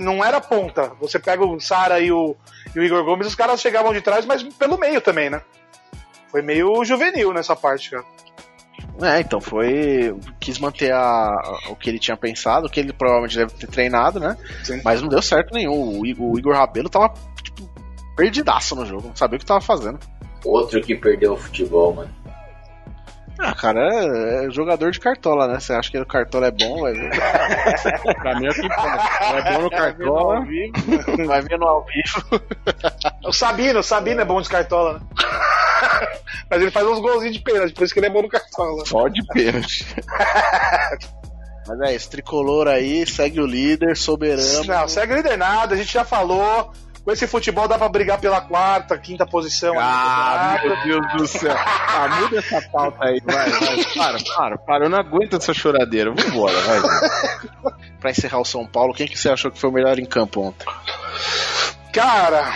[0.00, 0.92] não era ponta.
[1.00, 2.34] Você pega o Sara e o,
[2.74, 5.40] e o Igor Gomes, os caras chegavam de trás, mas pelo meio também, né?
[6.30, 8.04] Foi meio juvenil nessa parte, cara.
[9.02, 10.14] É, então foi.
[10.38, 11.30] Quis manter a,
[11.68, 14.36] o que ele tinha pensado, o que ele provavelmente deve ter treinado, né?
[14.62, 14.80] Sim.
[14.84, 15.98] Mas não deu certo nenhum.
[15.98, 17.12] O Igor, o Igor Rabelo tava,
[17.42, 17.68] tipo,
[18.16, 19.98] perdidaço no jogo, não sabia o que tava fazendo.
[20.44, 22.10] Outro que perdeu o futebol, mano.
[23.42, 25.58] Ah, cara, é, é jogador de cartola, né?
[25.58, 27.10] Você acha que o cartola é bom, vai ver.
[28.20, 29.02] Pra mim é o que importa.
[29.22, 30.46] É bom no cartola.
[31.26, 32.40] Vai vendo ao vivo.
[33.24, 35.00] O Sabino, o Sabino é bom de cartola, né?
[36.50, 38.84] Mas ele faz uns golzinhos de pênalti, por isso que ele é bom no cartola.
[38.86, 39.86] Só de pênalti.
[41.68, 44.64] Mas é isso, tricolor aí, segue o líder, soberano.
[44.64, 46.72] Não, segue líder nada, a gente já falou.
[47.04, 49.74] Com esse futebol dá pra brigar pela quarta, quinta posição.
[49.78, 50.86] Ah, campeonato.
[50.86, 51.56] meu Deus do céu.
[51.56, 53.84] Ah, muda essa pauta aí, vai, vai.
[53.94, 54.84] Para, para, para.
[54.84, 56.12] Eu não aguento essa choradeira.
[56.12, 56.80] Vambora, vai.
[58.00, 60.40] Pra encerrar o São Paulo, quem que você achou que foi o melhor em campo
[60.40, 60.66] ontem?
[61.92, 62.52] Cara,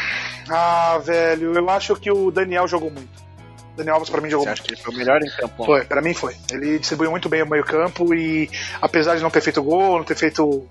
[0.51, 3.25] ah, velho, eu acho que o Daniel jogou muito.
[3.73, 4.61] O Daniel Alves pra mim jogou Você muito.
[4.61, 5.67] acha que ele foi o melhor em campo ontem?
[5.67, 6.37] Foi, pra mim foi.
[6.51, 8.49] Ele distribuiu muito bem o meio-campo e,
[8.81, 10.67] apesar de não ter feito gol, não ter feito.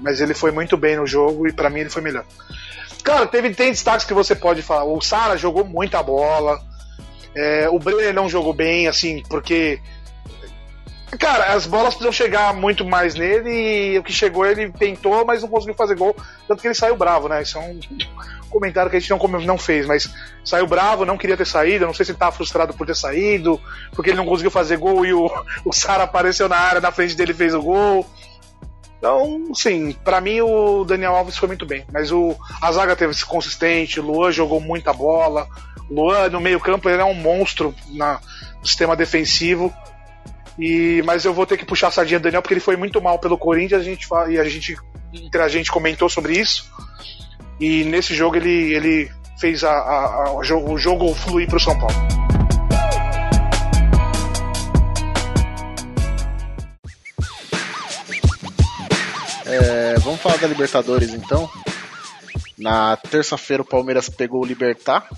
[0.00, 2.24] Mas ele foi muito bem no jogo e pra mim ele foi melhor.
[3.06, 4.82] Cara, teve, tem destaques que você pode falar.
[4.82, 6.60] O Sara jogou muita bola.
[7.36, 9.80] É, o Brenner não jogou bem, assim, porque.
[11.16, 15.40] Cara, as bolas precisam chegar muito mais nele e o que chegou ele tentou, mas
[15.40, 16.16] não conseguiu fazer gol.
[16.48, 17.42] Tanto que ele saiu bravo, né?
[17.42, 17.78] Isso é um
[18.50, 20.12] comentário que a gente não, não fez, mas
[20.44, 21.86] saiu bravo, não queria ter saído.
[21.86, 23.60] Não sei se ele tava frustrado por ter saído,
[23.92, 25.30] porque ele não conseguiu fazer gol e o,
[25.64, 28.04] o Sara apareceu na área, na frente dele fez o gol.
[28.98, 31.84] Então, sim, pra mim o Daniel Alves foi muito bem.
[31.92, 35.46] Mas o, a zaga teve consistente, o Luan jogou muita bola.
[35.90, 38.20] O Luan no meio-campo ele é um monstro na,
[38.60, 39.72] no sistema defensivo.
[40.58, 43.00] E, mas eu vou ter que puxar a sardinha do Daniel porque ele foi muito
[43.00, 44.76] mal pelo Corinthians a gente, e a gente
[45.12, 46.70] entre a gente comentou sobre isso.
[47.60, 50.42] E nesse jogo ele, ele fez a, a- a- o
[50.78, 51.94] jogo, o fluir pro São Paulo.
[59.46, 61.48] É, vamos falar da Libertadores então.
[62.58, 65.08] Na terça-feira o Palmeiras pegou o Libertar.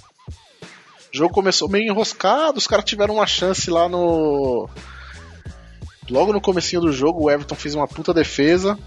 [1.13, 4.69] O jogo começou meio enroscado, os caras tiveram uma chance lá no.
[6.11, 8.79] Logo no comecinho do jogo, o Everton fez uma puta defesa.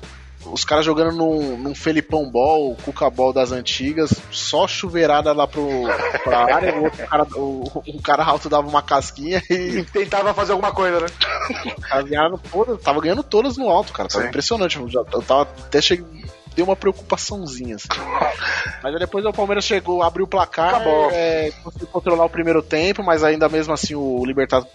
[0.45, 5.83] Os caras jogando num, num Felipão Ball, Cuca Ball das antigas, só chuveirada lá pro,
[6.23, 10.33] pra área, o, outro cara, o, o cara alto dava uma casquinha e E tentava
[10.33, 11.07] fazer alguma coisa, né?
[11.89, 14.07] Tava ganhando todas, tava ganhando todas no alto, cara.
[14.09, 14.29] Tava Sim.
[14.29, 14.77] impressionante.
[14.77, 16.25] Eu, tava até cheguei.
[16.55, 17.87] Deu uma preocupaçãozinha, assim.
[18.83, 21.09] Mas aí depois o Palmeiras chegou, abriu o placar, Acabou.
[21.11, 24.65] é, conseguiu controlar o primeiro tempo, mas ainda mesmo assim o Libertad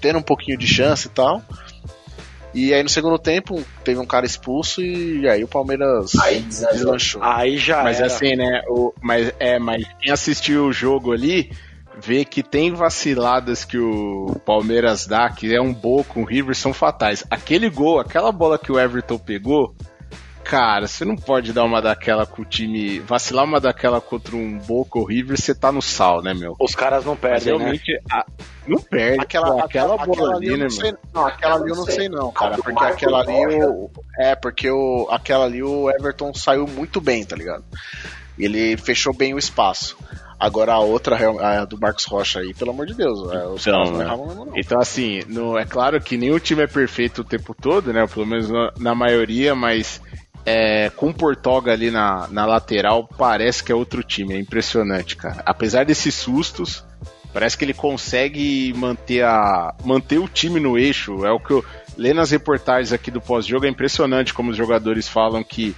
[0.00, 1.42] tendo um pouquinho de chance e tal.
[2.54, 7.22] E aí no segundo tempo teve um cara expulso e aí o Palmeiras Aí deslanchou.
[7.22, 8.06] Aí já Mas era.
[8.06, 8.62] assim, né?
[8.68, 11.50] O, mas é, mas quem assistiu o jogo ali
[12.00, 16.54] vê que tem vaciladas que o Palmeiras dá, que é um boco, com o River,
[16.54, 17.24] são fatais.
[17.30, 19.74] Aquele gol, aquela bola que o Everton pegou,
[20.48, 22.98] cara, você não pode dar uma daquela com o time.
[23.00, 26.56] Vacilar uma daquela contra um Boca ou River, você tá no sal, né, meu?
[26.58, 27.58] Os caras não Mas perdem, né?
[27.58, 28.24] realmente, a-
[28.66, 29.20] não perde.
[29.20, 30.98] Aquela, Pô, aquela, bola ali né, mano?
[31.12, 35.06] não, aquela ali eu não sei não, cara, porque aquela ali o, é porque o
[35.10, 37.64] aquela ali o Everton saiu muito bem, tá ligado?
[38.38, 39.96] Ele fechou bem o espaço.
[40.40, 43.72] Agora a outra, a do Marcos Rocha aí, pelo amor de Deus, é, os Então,
[43.74, 44.04] caras não né?
[44.04, 44.52] erravam mesmo, não.
[44.56, 48.06] Então, assim, no, é claro que nenhum time é perfeito o tempo todo, né?
[48.06, 50.00] Pelo menos na, na maioria, mas
[50.44, 54.34] é, com o Portoga ali na, na lateral, parece que é outro time.
[54.34, 55.42] É impressionante, cara.
[55.44, 56.84] Apesar desses sustos,
[57.32, 61.24] parece que ele consegue manter, a, manter o time no eixo.
[61.24, 61.64] É o que eu.
[61.96, 65.74] Lendo nas reportagens aqui do pós-jogo, é impressionante como os jogadores falam que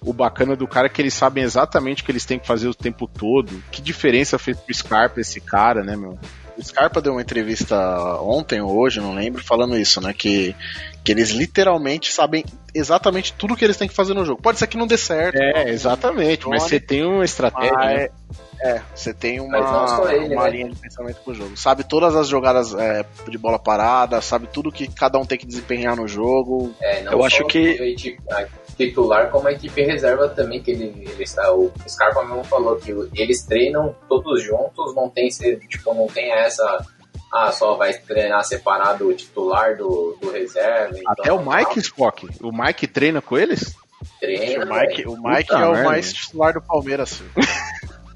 [0.00, 2.68] o bacana do cara é que eles sabem exatamente o que eles têm que fazer
[2.68, 3.62] o tempo todo.
[3.70, 6.18] Que diferença fez pro Scarpa esse cara, né, meu?
[6.56, 7.76] O Scarpa deu uma entrevista
[8.20, 10.12] ontem ou hoje, não lembro, falando isso, né?
[10.12, 10.56] Que,
[11.08, 12.44] que eles literalmente sabem
[12.74, 14.42] exatamente tudo que eles têm que fazer no jogo.
[14.42, 15.38] Pode ser que não dê certo.
[15.40, 17.72] É, exatamente, mas você tem uma estratégia.
[17.74, 18.08] Mas, né?
[18.60, 20.50] É, você tem uma, não ele, uma né?
[20.50, 21.56] linha de pensamento pro jogo.
[21.56, 25.46] Sabe todas as jogadas é, de bola parada, sabe tudo que cada um tem que
[25.46, 26.74] desempenhar no jogo.
[26.78, 27.96] É, não Eu só acho que-
[28.76, 31.50] titular, como a equipe reserva também, que ele, ele está.
[31.54, 35.28] O Scarpa mesmo falou que eles treinam todos juntos, não tem
[35.68, 36.84] tipo, não tem essa.
[37.32, 40.96] Ah, só vai treinar separado o titular do, do reserva.
[40.98, 42.28] então, Até o Mike Spock.
[42.42, 43.74] O Mike treina com eles?
[44.20, 44.64] treina.
[44.64, 47.22] o Mike, o Mike Puta é o mais titular do Palmeiras.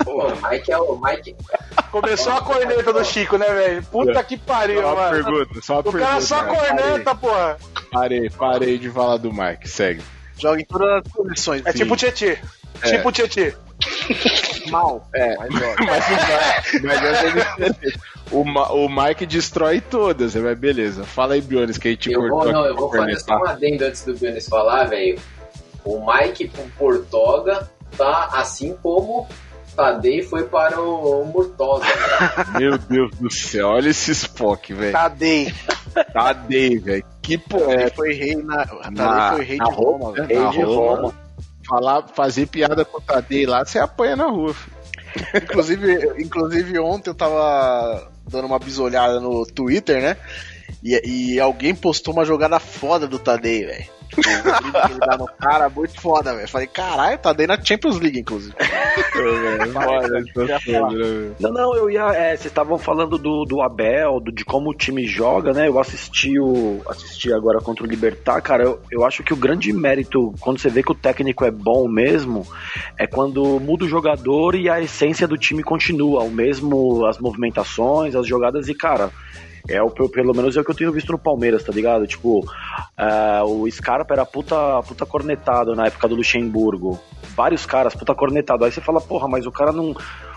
[0.04, 1.36] Pô, o Mike é o Mike.
[1.92, 3.82] Começou a corneta do Chico, né, velho?
[3.84, 5.24] Puta que pariu, Só uma mano.
[5.24, 6.56] pergunta, só uma O cara pergunta, só cara.
[6.56, 7.56] corneta, porra.
[7.92, 10.02] Parei, parei de falar do Mike, segue.
[10.38, 11.66] Joga em todas as posições.
[11.66, 12.38] É tipo Tietê.
[12.80, 12.96] É.
[12.96, 13.54] Tipo Tietê.
[14.70, 15.08] mal.
[15.14, 15.74] É, Mas joga.
[15.86, 17.92] mas, o Ma- mas essa é
[18.30, 21.04] o, Ma- o Mike destrói todas, mas beleza.
[21.04, 23.46] Fala aí, Bionis, que a gente Eu cortou vou, não, eu vou fazer só um
[23.46, 25.18] adendo antes do Bionis falar, velho.
[25.84, 29.28] O Mike com Portoga tá assim como
[29.76, 31.84] Tadei foi para o, Murtosa.
[32.58, 34.92] Meu Deus do céu, olha esse Spock, velho.
[34.92, 35.52] Tadei.
[36.12, 37.04] Tadei, velho.
[37.22, 37.94] Que Ele poeta.
[37.96, 38.56] foi rei na.
[38.90, 40.26] Na- Tadei foi rei na de Roma, Roma, velho.
[40.28, 41.14] Rei Rei de de Roma.
[41.66, 44.54] Falar, fazer piada com o Tadei lá, você apanha na rua.
[45.34, 50.16] Inclusive, inclusive, ontem eu tava dando uma bisolhada no Twitter, né?
[50.82, 53.84] E, e alguém postou uma jogada foda do Tadei, velho.
[54.12, 56.46] Tipo, o drible que ele dá no cara, muito foda, velho.
[56.46, 58.54] Falei, caralho, Tadei na Champions League, inclusive.
[60.92, 61.34] Né?
[61.40, 62.08] Não, não, eu ia.
[62.12, 65.66] É, vocês estavam falando do, do Abel, do- de como o time joga, né?
[65.68, 66.82] Eu assisti o.
[66.88, 68.64] assisti agora contra o Libertar, cara.
[68.64, 71.88] Eu, eu acho que o grande mérito, quando você vê que o técnico é bom
[71.88, 72.46] mesmo,
[72.98, 76.22] é quando muda o jogador e a essência do time continua.
[76.22, 79.10] O mesmo, as movimentações, as jogadas, e, cara.
[79.68, 82.06] É o, pelo menos é o que eu tenho visto no Palmeiras, tá ligado?
[82.06, 82.44] Tipo,
[82.98, 86.98] é, o Scarpa era puta, puta cornetado na época do Luxemburgo.
[87.36, 88.64] Vários caras, puta cornetado.
[88.64, 89.94] Aí você fala, porra, mas o cara não.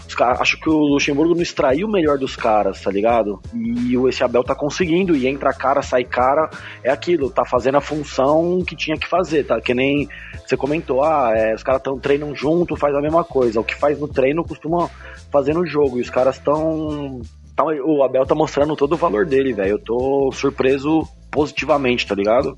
[0.08, 3.42] Os caras, acho que o Luxemburgo não extraiu o melhor dos caras, tá ligado?
[3.54, 6.48] E o esse Abel tá conseguindo, e entra cara, sai cara,
[6.84, 9.60] é aquilo, tá fazendo a função que tinha que fazer, tá?
[9.60, 10.08] Que nem
[10.46, 13.60] você comentou, ah, é, os caras tão, treinam junto, faz a mesma coisa.
[13.60, 14.88] O que faz no treino costuma
[15.32, 17.22] fazer no jogo, e os caras tão.
[17.56, 19.72] Tá- o Abel tá mostrando todo o valor dele, velho.
[19.72, 22.58] Eu tô surpreso positivamente, tá ligado?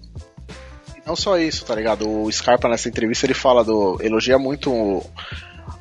[1.05, 2.07] Não só isso, tá ligado?
[2.07, 3.97] O Scarpa nessa entrevista ele fala do.
[4.01, 5.01] elogia muito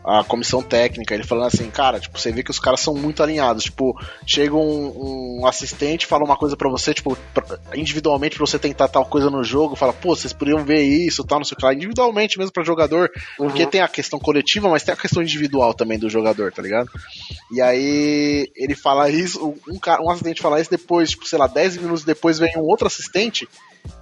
[0.06, 3.22] a comissão técnica, ele falando assim, cara, tipo, você vê que os caras são muito
[3.22, 3.64] alinhados.
[3.64, 7.18] Tipo, chega um, um assistente, fala uma coisa pra você, tipo,
[7.74, 11.40] individualmente pra você tentar tal coisa no jogo, fala, pô, vocês poderiam ver isso, tal,
[11.40, 14.84] não sei o que lá, individualmente mesmo pra jogador, porque tem a questão coletiva, mas
[14.84, 16.88] tem a questão individual também do jogador, tá ligado?
[17.50, 21.48] E aí ele fala isso, um, cara, um assistente fala isso depois, tipo, sei lá,
[21.48, 23.48] 10 minutos depois vem um outro assistente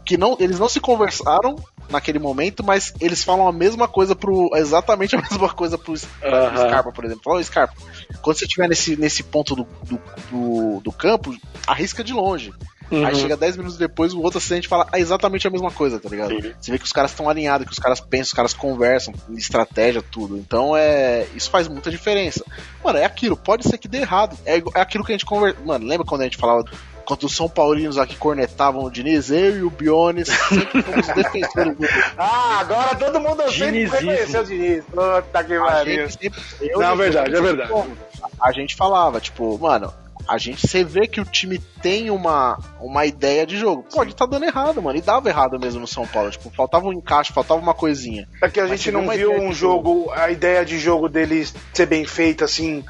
[0.05, 1.57] que não, eles não se conversaram
[1.89, 4.51] naquele momento, mas eles falam a mesma coisa pro.
[4.55, 5.99] exatamente a mesma coisa pro, pro.
[5.99, 7.23] Scarpa, por exemplo.
[7.25, 7.75] Falou, Scarpa,
[8.23, 11.35] quando você estiver nesse, nesse ponto do, do, do, do campo,
[11.67, 12.53] arrisca de longe.
[12.91, 13.07] Uhum.
[13.07, 16.35] Aí chega 10 minutos depois, o outro assistente fala exatamente a mesma coisa, tá ligado?
[16.61, 20.03] Você vê que os caras estão alinhados, que os caras pensam, os caras conversam, estratégia,
[20.03, 20.37] tudo.
[20.37, 21.27] Então é.
[21.35, 22.45] Isso faz muita diferença.
[22.85, 24.37] Mano, é aquilo, pode ser que dê errado.
[24.45, 25.59] É, é aquilo que a gente conversa.
[25.65, 26.65] Mano, lembra quando a gente falava
[27.05, 31.77] quando os São Paulinos aqui cornetavam o Diniz, eu e o Bionis sempre fomos defensores
[31.77, 31.87] do.
[32.17, 34.85] Ah, agora todo mundo sempre reconheceu o Diniz.
[34.85, 36.09] Puta que A pariu.
[36.09, 36.43] gente sempre.
[36.61, 37.69] eu Não, o verdade, é verdade.
[37.69, 37.99] sempre fomos.
[38.41, 39.93] A gente falava, tipo, mano,
[40.27, 43.85] a gente você vê que o time tem uma, uma ideia de jogo.
[43.93, 44.99] Pode tá dando errado, mano.
[44.99, 46.31] E dava errado mesmo no São Paulo.
[46.31, 48.27] Tipo, faltava um encaixe, faltava uma coisinha.
[48.43, 51.47] É que a Mas gente não viu um de jogo, a ideia de jogo dele
[51.75, 52.83] ser bem feita, assim,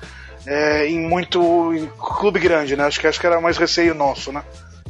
[0.46, 2.84] é, em muito em clube grande, né?
[2.84, 4.42] Acho que, acho que era mais receio nosso, né?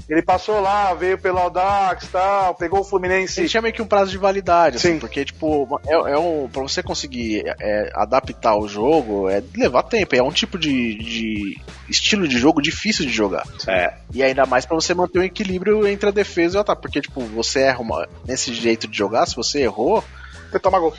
[0.08, 3.40] Ele passou lá, veio pelo Audax e tal, pegou o Fluminense.
[3.40, 4.98] Ele tinha meio que um prazo de validade, assim, Sim.
[4.98, 10.14] porque, tipo, é, é um, pra você conseguir é, adaptar o jogo, é levar tempo.
[10.14, 13.46] É um tipo de, de estilo de jogo difícil de jogar.
[13.66, 13.94] É.
[14.12, 16.82] E ainda mais pra você manter o equilíbrio entre a defesa e o ataque.
[16.82, 20.04] Porque, tipo, você erra uma, nesse jeito de jogar, se você errou,
[20.54, 20.94] Você toma gol.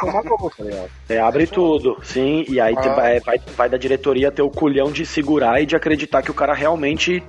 [0.00, 0.88] toma gol, tá ligado?
[1.08, 2.94] É, abre tudo, sim, e aí Ah.
[2.94, 6.34] vai, vai, vai da diretoria ter o culhão de segurar e de acreditar que o
[6.34, 7.20] cara realmente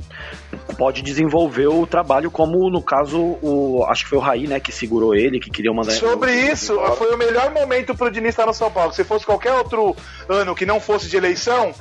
[0.78, 4.72] pode desenvolver o trabalho, como no caso, o acho que foi o Raí, né, que
[4.72, 8.54] segurou ele, que queria mandar Sobre isso, foi o melhor momento pro Diniz estar no
[8.54, 8.94] São Paulo.
[8.94, 9.96] Se fosse qualquer outro
[10.30, 11.74] ano que não fosse de eleição,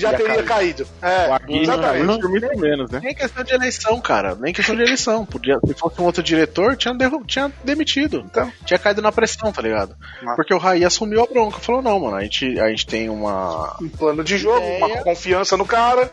[0.00, 0.86] já Ia teria caído.
[1.02, 1.28] É,
[1.60, 2.20] exatamente.
[2.20, 3.00] por muito menos, né?
[3.02, 4.34] Nem questão de eleição, cara.
[4.34, 5.26] Nem questão de eleição.
[5.26, 8.22] Podia, se fosse um outro diretor, tinha, derru- tinha demitido.
[8.24, 8.50] Então.
[8.64, 9.94] Tinha caído na pressão, tá ligado?
[10.36, 11.58] Porque o Raí assumiu a bronca.
[11.58, 13.76] Falou, não, mano, a gente, a gente tem uma.
[13.82, 14.86] Um plano de jogo, Ideia.
[14.86, 16.10] uma confiança no cara.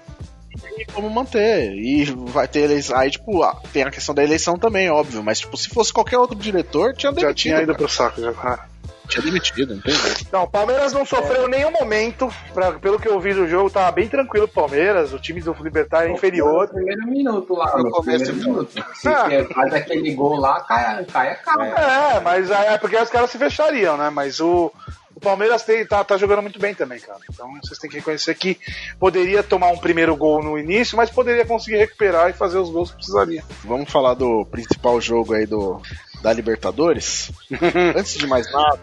[0.78, 1.74] E como manter.
[1.74, 2.98] E vai ter eleição.
[2.98, 5.22] Aí, tipo, ah, tem a questão da eleição também, óbvio.
[5.22, 7.30] Mas, tipo, se fosse qualquer outro diretor, tinha demitido.
[7.30, 7.78] Já tinha ido cara.
[7.78, 8.22] pro saco.
[8.22, 8.66] Já.
[9.08, 10.00] Tinha demitido, entendeu?
[10.32, 12.30] Não, o Palmeiras não sofreu nenhum momento.
[12.54, 15.14] pra- pelo que eu vi do jogo, tava bem tranquilo o Palmeiras.
[15.14, 16.68] O time do Libertar é inferior.
[16.68, 18.72] No primeiro minuto lá, No começo primeiro minuto.
[18.96, 19.28] Se Ah.
[19.54, 21.66] faz aquele gol lá, cai, cai a cara.
[21.68, 24.10] É, mas é porque os caras se fechariam, né?
[24.10, 24.72] Mas o,
[25.16, 27.20] o Palmeiras tem, tá, tá jogando muito bem também, cara.
[27.32, 28.58] Então vocês têm que reconhecer que
[29.00, 32.90] poderia tomar um primeiro gol no início, mas poderia conseguir recuperar e fazer os gols
[32.92, 33.44] que precisaria.
[33.64, 35.82] Vamos falar do principal jogo aí do,
[36.26, 37.32] da Libertadores.
[37.96, 38.80] Antes de mais nada,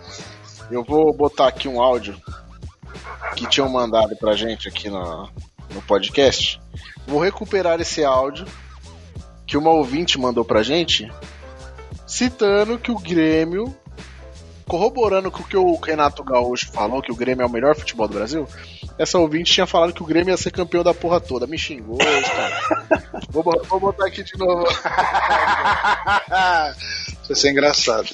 [0.71, 2.17] eu vou botar aqui um áudio
[3.35, 5.29] que tinham mandado pra gente aqui no,
[5.75, 6.61] no podcast.
[7.05, 8.47] Vou recuperar esse áudio
[9.45, 11.11] que uma ouvinte mandou pra gente,
[12.07, 13.77] citando que o Grêmio,
[14.69, 18.07] corroborando com o que o Renato Gaúcho falou, que o Grêmio é o melhor futebol
[18.07, 18.47] do Brasil.
[18.97, 21.45] Essa ouvinte tinha falado que o Grêmio ia ser campeão da porra toda.
[21.45, 22.61] Me xingou, cara.
[23.31, 24.65] vou, vou botar aqui de novo.
[27.33, 28.09] Isso ser engraçado.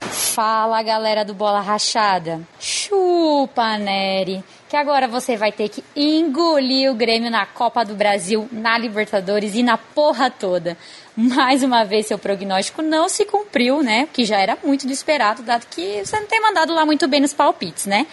[0.00, 2.40] Fala galera do Bola Rachada.
[2.58, 4.44] Chupa, Nery.
[4.68, 9.56] Que agora você vai ter que engolir o Grêmio na Copa do Brasil, na Libertadores
[9.56, 10.76] e na porra toda.
[11.16, 14.08] Mais uma vez seu prognóstico não se cumpriu, né?
[14.12, 17.20] Que já era muito do esperado, dado que você não tem mandado lá muito bem
[17.20, 18.06] nos palpites, né?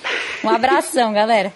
[0.43, 1.53] Um abração, galera.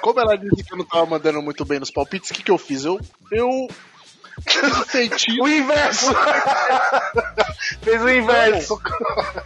[0.00, 2.50] Como ela disse que eu não tava mandando muito bem nos palpites, o que, que
[2.50, 2.84] eu fiz?
[2.84, 2.98] Eu.
[3.30, 3.68] Eu.
[5.40, 6.12] O inverso!
[7.82, 8.80] Fez o inverso.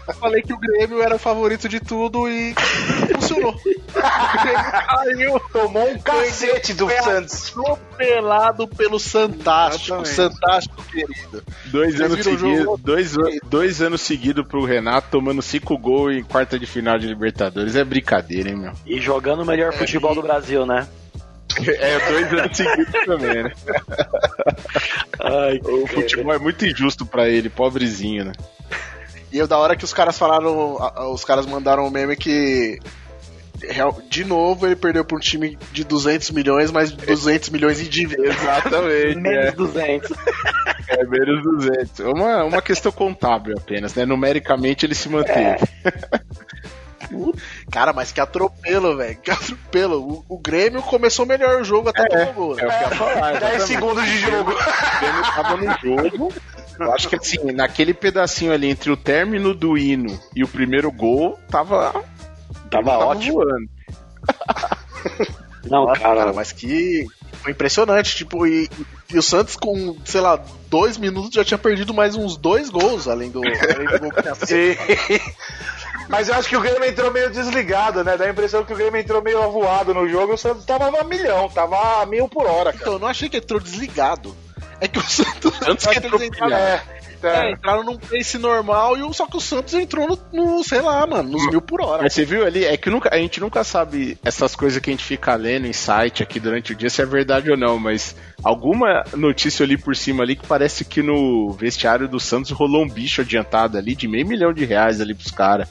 [0.08, 2.54] Eu falei que o Grêmio era o favorito de tudo e
[3.12, 3.54] funcionou.
[3.94, 5.40] O Grêmio caiu.
[5.52, 7.48] Tomou um cacete do Foi Santos.
[7.50, 10.02] Atropelado pelo Santástico.
[10.02, 10.14] Exatamente.
[10.14, 11.44] Santástico querido.
[11.66, 16.58] Dois Vocês anos seguidos, dois, dois anos seguidos pro Renato tomando cinco gols em quarta
[16.58, 17.76] de final de Libertadores.
[17.76, 18.72] É brincadeira, hein, meu?
[18.84, 20.88] E jogando o melhor futebol do Brasil, né?
[21.66, 23.52] É, dois anos seguidos também, né?
[25.20, 28.32] Ai, o futebol é muito injusto pra ele, pobrezinho, né?
[29.32, 30.76] E eu, da hora que os caras falaram,
[31.12, 32.78] os caras mandaram um meme que
[34.08, 38.26] de novo ele perdeu pra um time de 200 milhões, mas 200 milhões em dívida.
[38.26, 39.16] Exatamente.
[39.16, 39.52] Menos é.
[39.52, 40.10] 200.
[40.88, 42.00] É, menos 200.
[42.00, 44.04] Uma, uma questão contábil apenas, né?
[44.04, 45.64] Numericamente ele se manteve.
[47.70, 49.16] Cara, mas que atropelo, velho.
[49.16, 50.00] Que atropelo.
[50.00, 52.58] O, o Grêmio começou melhor o jogo até tomar gol.
[52.58, 53.32] É o que eu ia falar.
[53.40, 53.66] 10 exatamente.
[53.66, 54.50] segundos de jogo.
[54.50, 56.32] O Grêmio tava no jogo.
[56.80, 60.90] Eu acho que assim, naquele pedacinho ali entre o término do hino e o primeiro
[60.90, 62.04] gol, tava.
[62.70, 63.34] Tava ótimo.
[63.34, 63.68] voando.
[65.70, 66.32] Não, Nossa, cara.
[66.32, 67.06] mas que
[67.42, 68.16] foi impressionante.
[68.16, 68.68] Tipo, e,
[69.12, 73.08] e o Santos com, sei lá, dois minutos já tinha perdido mais uns dois gols,
[73.08, 74.82] além do, além do gol que tinha feito.
[74.82, 75.20] Sim.
[76.08, 78.16] Mas eu acho que o Grêmio entrou meio desligado, né?
[78.16, 80.88] Dá a impressão que o Grêmio entrou meio avoado no jogo e o Santos tava
[81.00, 82.82] a milhão, tava a mil por hora, cara.
[82.82, 84.36] Então, eu não achei que entrou desligado.
[84.80, 85.52] É que o Santos.
[85.62, 86.82] Acho que eles entrou entraram, É,
[87.22, 91.06] é, entraram num pace normal, e só que o Santos entrou no, no, sei lá,
[91.06, 92.02] mano, nos mil por hora.
[92.02, 94.92] Mas você viu ali, é que nunca, a gente nunca sabe essas coisas que a
[94.92, 98.14] gente fica lendo em site aqui durante o dia se é verdade ou não, mas
[98.42, 102.88] alguma notícia ali por cima ali que parece que no vestiário do Santos rolou um
[102.88, 105.68] bicho adiantado ali de meio milhão de reais ali pros caras.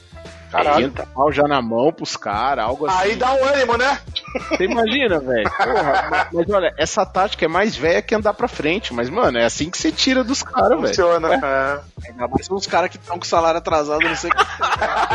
[0.54, 0.90] Caralho.
[0.90, 2.98] 500 pau já na mão pros caras, algo assim.
[2.98, 3.98] Aí dá um ânimo, né?
[4.50, 5.50] Você imagina, velho?
[6.10, 9.44] Mas, mas olha, essa tática é mais velha que andar pra frente, mas, mano, é
[9.44, 10.86] assim que você tira dos caras, velho.
[10.86, 11.34] Funciona.
[11.34, 11.80] É.
[12.08, 14.44] Ainda mais uns caras que estão com salário atrasado, não sei o que.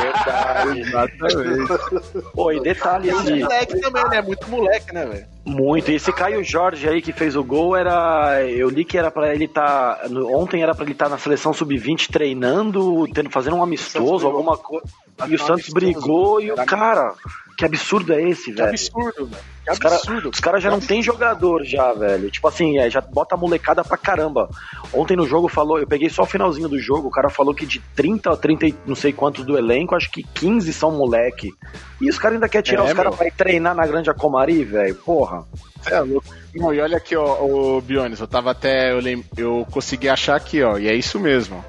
[0.02, 0.80] Verdade.
[0.82, 2.32] Exatamente.
[2.34, 4.22] Pô, e detalhe, assim, moleque também, né?
[4.22, 5.40] Muito moleque, né, velho?
[5.50, 5.92] muito.
[5.92, 8.44] E esse Caio Jorge aí que fez o gol era.
[8.46, 10.02] Eu li que era pra ele estar.
[10.32, 14.86] ontem era pra ele estar na seleção sub-20 treinando, tendo, fazendo um amistoso, alguma coisa.
[15.30, 17.14] E o Santos brigou e o cara.
[17.58, 18.70] Que absurdo é esse, Que velho?
[18.70, 19.44] absurdo, velho.
[19.66, 22.32] Que Os caras caras já não tem jogador já, velho.
[22.32, 24.50] Tipo assim, é, já bota a molecada pra caramba.
[24.94, 27.66] Ontem no jogo falou, eu peguei só o finalzinho do jogo, o cara falou que
[27.66, 31.52] de 30 a 30 e não sei quantos do elenco, acho que 15 são moleque.
[32.00, 34.64] E os caras ainda querem tirar É, os caras pra ir treinar na Grande Acomari,
[34.64, 34.96] velho.
[34.96, 35.46] Porra.
[35.86, 36.34] É louco.
[36.56, 38.92] Não, e olha aqui, ó, o Bionis, eu tava até.
[38.94, 39.24] Eu, lem...
[39.38, 41.64] eu consegui achar aqui, ó, e é isso mesmo.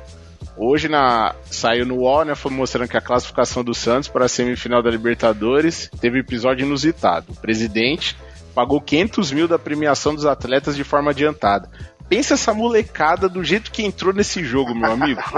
[0.62, 4.28] Hoje na saiu no UOL, né, foi mostrando que a classificação do Santos para a
[4.28, 7.32] semifinal da Libertadores teve episódio inusitado.
[7.32, 8.14] O presidente
[8.54, 11.70] pagou 500 mil da premiação dos atletas de forma adiantada.
[12.10, 15.22] Pensa essa molecada do jeito que entrou nesse jogo, meu amigo.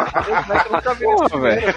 [1.01, 1.75] Porra, velho.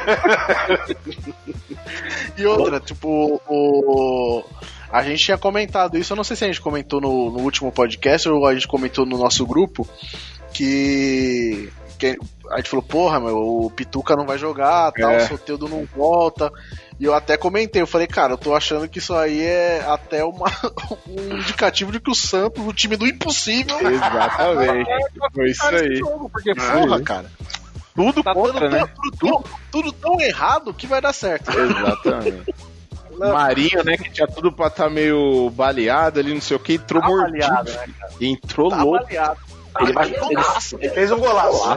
[2.36, 4.44] E outra, tipo, o.
[4.92, 7.72] A gente tinha comentado isso, eu não sei se a gente comentou no, no último
[7.72, 9.88] podcast ou a gente comentou no nosso grupo,
[10.52, 12.18] que, que
[12.52, 15.24] a gente falou, porra, meu, o Pituca não vai jogar, tal, É.
[15.24, 16.52] o Soteudo não volta.
[17.00, 20.24] E eu até comentei, eu falei, cara, eu tô achando que isso aí é até
[20.24, 20.46] uma,
[21.08, 23.78] um indicativo de que o Santos, o time do impossível.
[23.80, 24.90] Exatamente.
[25.34, 26.00] Foi isso aí.
[26.32, 27.32] Porque, É porra, cara.
[27.96, 28.88] Tudo Tá contra, dando né?
[28.96, 31.50] tudo, tudo, tudo tão errado que vai dar certo.
[31.52, 32.54] Exatamente.
[33.18, 37.02] Marinho, né, que tinha tudo pra estar meio baleado ali, não sei o que, entrou
[37.02, 37.40] Tá mordido.
[37.48, 37.88] baleado, né,
[38.20, 39.06] entrou Tá louco.
[39.06, 39.40] baleado.
[39.80, 40.16] Ele, vai- ele-
[40.80, 41.76] ele fez um golaço.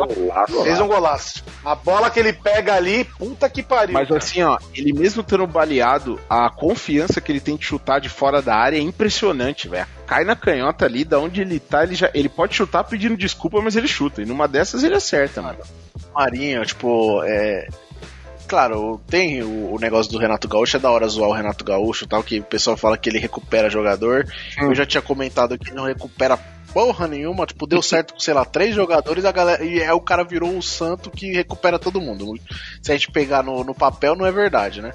[0.62, 1.44] Fez um golaço.
[1.64, 3.94] A bola que ele pega ali, puta que pariu.
[3.94, 4.18] Mas cara.
[4.18, 8.40] assim, ó, ele mesmo estando baleado, a confiança que ele tem de chutar de fora
[8.40, 9.86] da área é impressionante, velho.
[10.06, 12.10] Cai na canhota ali, da onde ele tá, ele já.
[12.14, 14.22] Ele pode chutar pedindo desculpa, mas ele chuta.
[14.22, 15.58] E numa dessas ele acerta, mano.
[16.14, 17.66] Marinho, tipo, é.
[18.46, 22.22] Claro, tem o, negócio do Renato Gaúcho, é da hora zoar o Renato Gaúcho tal,
[22.22, 24.26] que o pessoal fala que ele recupera jogador.
[24.58, 26.38] Eu já tinha comentado que não recupera
[26.72, 30.00] porra nenhuma, tipo, deu certo com, sei lá, três jogadores a galera, e aí o
[30.00, 32.34] cara virou o santo que recupera todo mundo.
[32.82, 34.92] Se a gente pegar no, no papel, não é verdade, né?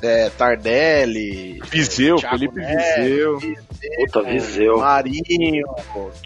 [0.00, 3.38] É, Tardelli, Viseu, Thiago Felipe Neves, Viseu.
[3.96, 4.78] Puta, Viseu.
[4.78, 5.66] Marinho,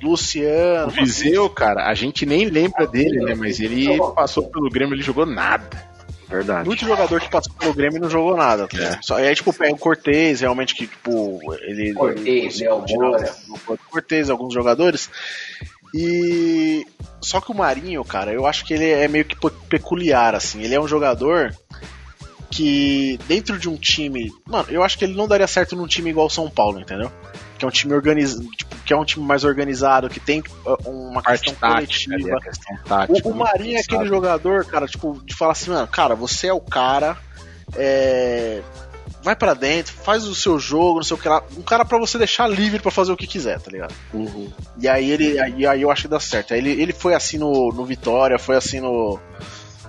[0.02, 0.88] Luciano.
[0.88, 3.34] O Viseu, cara, a gente nem lembra dele, né?
[3.34, 5.91] Mas ele passou pelo Grêmio, ele jogou nada.
[6.32, 6.66] Verdade.
[6.66, 8.66] Muito jogador que passou pelo Grêmio e não jogou nada.
[8.66, 8.98] tá ligado?
[9.04, 11.92] Só, e aí, tipo, pega o Cortez, realmente, que, tipo, ele.
[11.94, 13.34] Cortez, ele- Léo Moura.
[13.68, 15.08] o Cortez, alguns jogadores.
[15.94, 16.86] E.
[17.20, 20.62] Só que o Marinho, cara, eu acho que ele é meio que pe- peculiar, assim.
[20.62, 21.54] Ele é um jogador
[22.52, 24.30] que, dentro de um time.
[24.46, 27.10] Mano, eu acho que ele não daria certo num time igual o São Paulo, entendeu?
[27.58, 28.46] Que é um time organizado.
[28.50, 32.40] Tipo, que é um time mais organizado, que tem uh, uma Parte questão tática coletiva.
[32.40, 33.28] questão tática.
[33.28, 36.52] O, o Marinho é aquele jogador, cara, tipo, de falar assim, mano, cara, você é
[36.52, 37.16] o cara,
[37.74, 38.60] é,
[39.22, 41.42] vai pra dentro, faz o seu jogo, não sei o que lá.
[41.56, 43.94] Um cara pra você deixar livre pra fazer o que quiser, tá ligado?
[44.78, 46.52] E aí ele, aí, aí eu acho que dá certo.
[46.52, 49.18] Aí ele, ele foi assim no, no Vitória, foi assim no.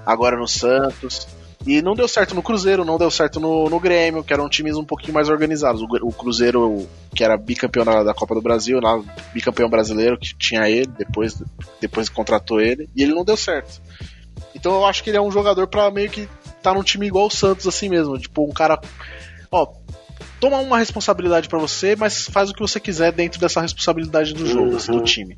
[0.05, 1.27] Agora no Santos.
[1.65, 4.75] E não deu certo no Cruzeiro, não deu certo no, no Grêmio, que eram times
[4.75, 5.81] um pouquinho mais organizados.
[5.81, 9.01] O, o Cruzeiro, que era bicampeão da, da Copa do Brasil, lá,
[9.33, 11.41] bicampeão brasileiro, que tinha ele, depois,
[11.79, 13.81] depois contratou ele, e ele não deu certo.
[14.53, 16.27] Então eu acho que ele é um jogador pra meio que
[16.61, 18.17] tá num time igual o Santos, assim mesmo.
[18.19, 18.79] Tipo, um cara.
[19.51, 19.73] Ó,
[20.39, 24.45] toma uma responsabilidade pra você, mas faz o que você quiser dentro dessa responsabilidade do
[24.45, 25.37] jogo, assim, do time.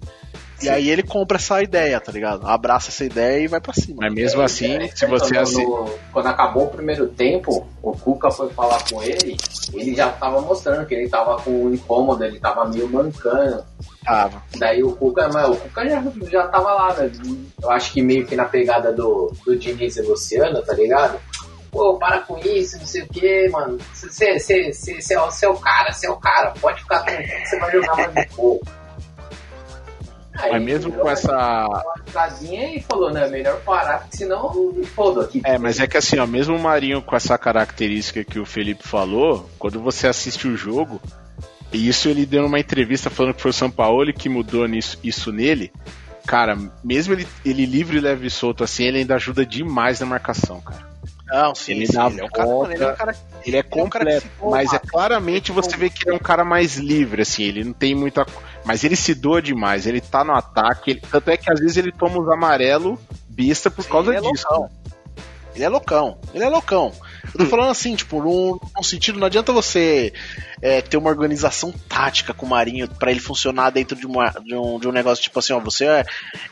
[0.62, 2.48] E aí ele compra essa ideia, tá ligado?
[2.48, 3.98] Abraça essa ideia e vai pra cima.
[4.02, 5.66] Mas mesmo assim, se você quando, assim.
[6.14, 9.36] quando acabou o primeiro tempo, o Cuca foi falar com ele,
[9.74, 13.64] ele já tava mostrando que ele tava com um incômodo, ele tava meio mancando.
[14.04, 14.42] Tava.
[14.58, 17.12] Daí o Cuca, mas o Cuca já, já tava lá, né?
[17.62, 21.20] Eu acho que meio que na pegada do, do Diniz e Luciano, tá ligado?
[21.70, 23.78] Pô, para com isso, não sei o que, mano.
[23.94, 26.54] Você é o seu cara, você é o cara.
[26.62, 28.85] Pode ficar tranquilo que você vai jogar mais um pouco.
[30.38, 31.32] Aí Mas mesmo com essa.
[31.68, 33.28] uma casinha e falou, né?
[33.28, 34.86] Melhor parar, porque senão me
[35.22, 35.42] aqui.
[35.44, 38.86] É, mas é que assim, ó, mesmo o Marinho com essa característica que o Felipe
[38.88, 41.02] falou, quando você assiste o jogo,
[41.72, 45.00] e isso ele deu numa entrevista falando que foi o São Paulo que mudou nisso,
[45.04, 45.72] isso nele,
[46.28, 50.60] cara, mesmo ele, ele livre, leve e solto assim, ele ainda ajuda demais na marcação,
[50.62, 50.96] cara.
[51.28, 53.58] Não, sim, ele sim, dá ele é um cara- volta, ele é um cara- ele
[53.58, 56.04] é ele é um cara que completo, se doa, mas é claramente você vê que
[56.04, 58.26] ele é um cara mais livre, assim, ele não tem muita.
[58.66, 61.78] Mas ele se doa demais, ele tá no ataque, ele- tanto é que às vezes
[61.78, 63.00] ele toma os amarelo
[63.30, 64.46] besta por causa ele é disso.
[64.50, 64.70] loucão.
[65.54, 66.18] Ele é loucão.
[66.34, 66.92] Ele é loucão.
[67.34, 70.12] Eu tô falando assim, tipo, num, num sentido, não adianta você
[70.62, 74.54] é, ter uma organização tática com o Marinho pra ele funcionar dentro de, uma, de,
[74.54, 76.06] um, de um negócio tipo assim, ó, você é,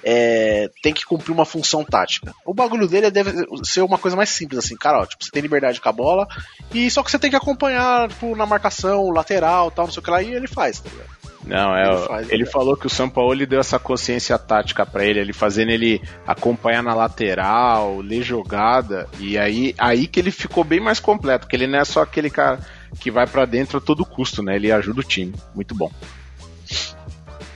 [0.06, 2.34] é, tem que cumprir uma função tática.
[2.46, 3.34] O bagulho dele deve
[3.66, 6.26] ser uma coisa mais simples, assim, cara, ó, tipo, você tem liberdade com a bola,
[6.74, 10.04] e só que você tem que acompanhar, tipo, na marcação, lateral tal, não sei o
[10.04, 11.23] que lá, e ele faz, tá ligado?
[11.46, 11.88] Não, é.
[11.88, 12.50] Ele faz, ele né?
[12.50, 16.82] falou que o São Paulo deu essa consciência tática pra ele, ele fazendo ele acompanhar
[16.82, 21.68] na lateral, ler jogada, e aí, aí que ele ficou bem mais completo, que ele
[21.68, 22.60] não é só aquele cara
[23.00, 24.56] que vai pra dentro a todo custo, né?
[24.56, 25.34] Ele ajuda o time.
[25.54, 25.92] Muito bom.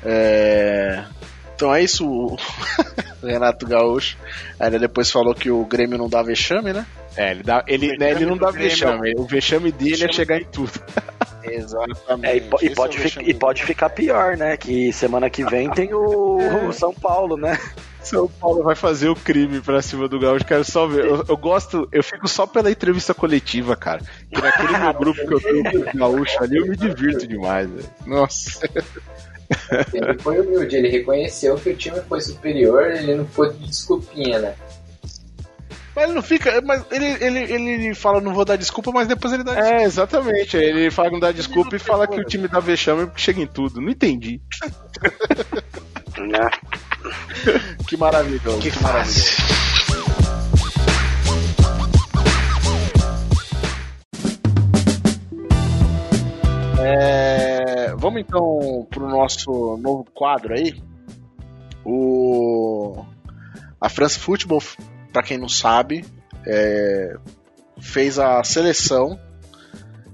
[0.04, 1.04] É...
[1.56, 2.38] Então é isso, o
[3.26, 4.18] Renato Gaúcho.
[4.60, 6.86] Aí ele depois falou que o Grêmio não dá vexame, né?
[7.16, 10.46] É, ele, dá, ele, né, ele não dá vexame, o vexame dele é chegar em
[10.46, 10.72] tudo.
[11.50, 12.28] Exatamente.
[12.28, 14.58] É, e, e pode é fi- vexame e pode ficar pior, né?
[14.58, 16.38] Que semana que vem tem o,
[16.68, 17.60] o São Paulo, né?
[18.02, 21.06] São Paulo vai fazer o crime pra cima do Gaúcho, quero só ver.
[21.06, 24.02] Eu, eu gosto, eu fico só pela entrevista coletiva, cara.
[24.34, 27.70] Que naquele meu grupo que eu tenho com o Gaúcho ali, eu me divirto demais.
[28.06, 28.62] Nossa.
[29.94, 34.40] Ele foi humilde, ele reconheceu que o time foi superior, ele não foi de desculpinha,
[34.40, 34.56] né?
[35.98, 36.62] Mas ele não fica.
[36.62, 39.82] Mas ele, ele, ele fala, não vou dar desculpa, mas depois ele dá desculpa.
[39.82, 40.56] É, exatamente.
[40.56, 43.42] Ele fala que não dá desculpa e fala que o time dá vexame porque chega
[43.42, 43.82] em tudo.
[43.82, 44.40] Não entendi.
[47.88, 48.60] que maravilhoso.
[48.60, 49.38] Que, que maravilhoso.
[56.80, 60.80] É, vamos então pro nosso novo quadro aí.
[61.84, 63.04] O
[63.82, 64.62] a France Football,
[65.18, 66.06] para quem não sabe,
[66.46, 67.16] é,
[67.80, 69.20] fez a seleção.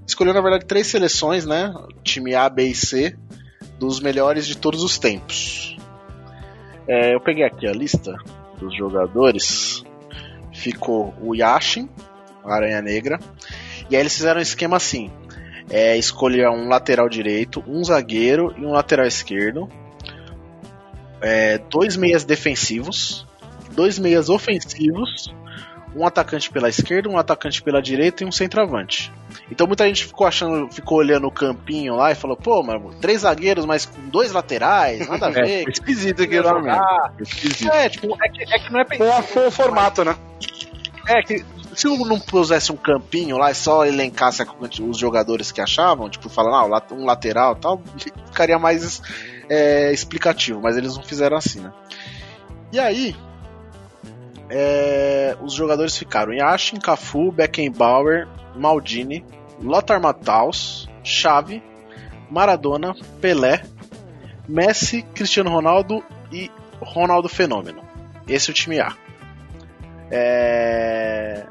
[0.08, 1.74] Escolheu na verdade três seleções, né?
[2.06, 3.14] Time A, B e C
[3.78, 5.78] dos melhores de todos os tempos.
[6.88, 8.16] É, eu peguei aqui a lista
[8.58, 9.84] dos jogadores.
[10.54, 11.90] Ficou o Yashin,
[12.46, 13.20] Aranha Negra.
[13.90, 15.12] E aí eles fizeram um esquema assim:
[15.70, 19.68] é, escolher um lateral direito, um zagueiro e um lateral esquerdo.
[21.20, 23.28] É, dois meias defensivos,
[23.74, 25.34] dois meias ofensivos,
[25.96, 29.12] um atacante pela esquerda, um atacante pela direita e um centroavante.
[29.52, 33.22] Então muita gente ficou achando, ficou olhando o campinho lá e falou, pô, mano, três
[33.22, 35.48] zagueiros, mas com dois laterais, nada a ver.
[35.48, 36.82] É, esquisito lá mesmo.
[37.20, 37.72] Esquisito.
[37.72, 39.24] É, tipo, é que, é que não é pensado.
[39.28, 40.16] Foi o formato, né?
[41.08, 41.46] É que
[41.76, 44.44] se eu não pusesse um campinho lá e só elencasse
[44.82, 47.82] os jogadores que achavam, tipo, falando, ah, um lateral e tal,
[48.28, 49.02] ficaria mais
[49.50, 51.72] é, explicativo, mas eles não fizeram assim, né?
[52.72, 53.16] E aí,
[54.56, 59.26] é, os jogadores ficaram Yashin, Cafu, Beckenbauer, Maldini,
[59.60, 61.64] Lothar Matthaus, Xavi,
[62.30, 63.64] Maradona, Pelé,
[64.48, 67.82] Messi, Cristiano Ronaldo e Ronaldo Fenômeno.
[68.28, 68.96] Esse é o time A.
[70.12, 71.48] É...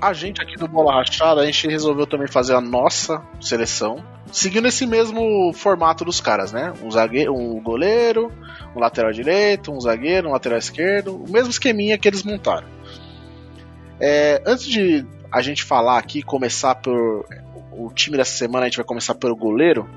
[0.00, 4.68] A gente aqui do Bola Rachada, a gente resolveu também fazer a nossa seleção, seguindo
[4.68, 6.72] esse mesmo formato dos caras, né?
[6.82, 8.32] Um zagueiro, um goleiro,
[8.74, 12.66] um lateral direito, um zagueiro, um lateral esquerdo, o mesmo esqueminha que eles montaram.
[14.00, 17.26] É, antes de a gente falar aqui, começar por
[17.72, 19.88] o time dessa semana, a gente vai começar pelo goleiro.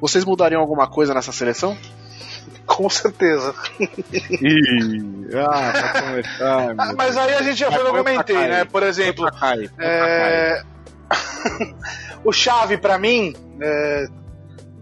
[0.00, 1.76] Vocês mudariam alguma coisa nessa seleção?
[2.66, 3.54] Com certeza.
[3.80, 6.74] Ih, ah, pra começar.
[6.78, 8.64] Ah, mas aí a gente já foi, eu comentei, né?
[8.64, 9.26] Por exemplo,
[9.78, 10.62] é...
[12.24, 14.06] o Chave para mim, é...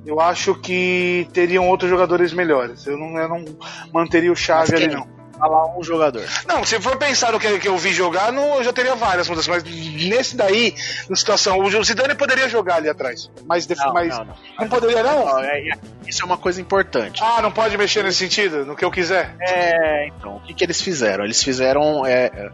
[0.04, 2.86] eu acho que teriam outros jogadores melhores.
[2.86, 3.44] Eu não, eu não
[3.92, 6.24] manteria o Chave ali não falar um jogador.
[6.46, 9.28] Não, se for pensar no que, que eu vi jogar, não, eu já teria várias
[9.28, 10.74] mudanças, mas nesse daí,
[11.08, 13.30] na situação, o Zidane poderia jogar ali atrás.
[13.46, 14.34] Mas, não, mas não, não.
[14.60, 15.38] não, poderia, não?
[15.38, 15.72] é, é,
[16.06, 17.22] isso é uma coisa importante.
[17.22, 19.34] Ah, não pode mexer nesse sentido, no que eu quiser?
[19.40, 21.24] É, então, o que, que eles fizeram?
[21.24, 22.04] Eles fizeram.
[22.06, 22.50] É,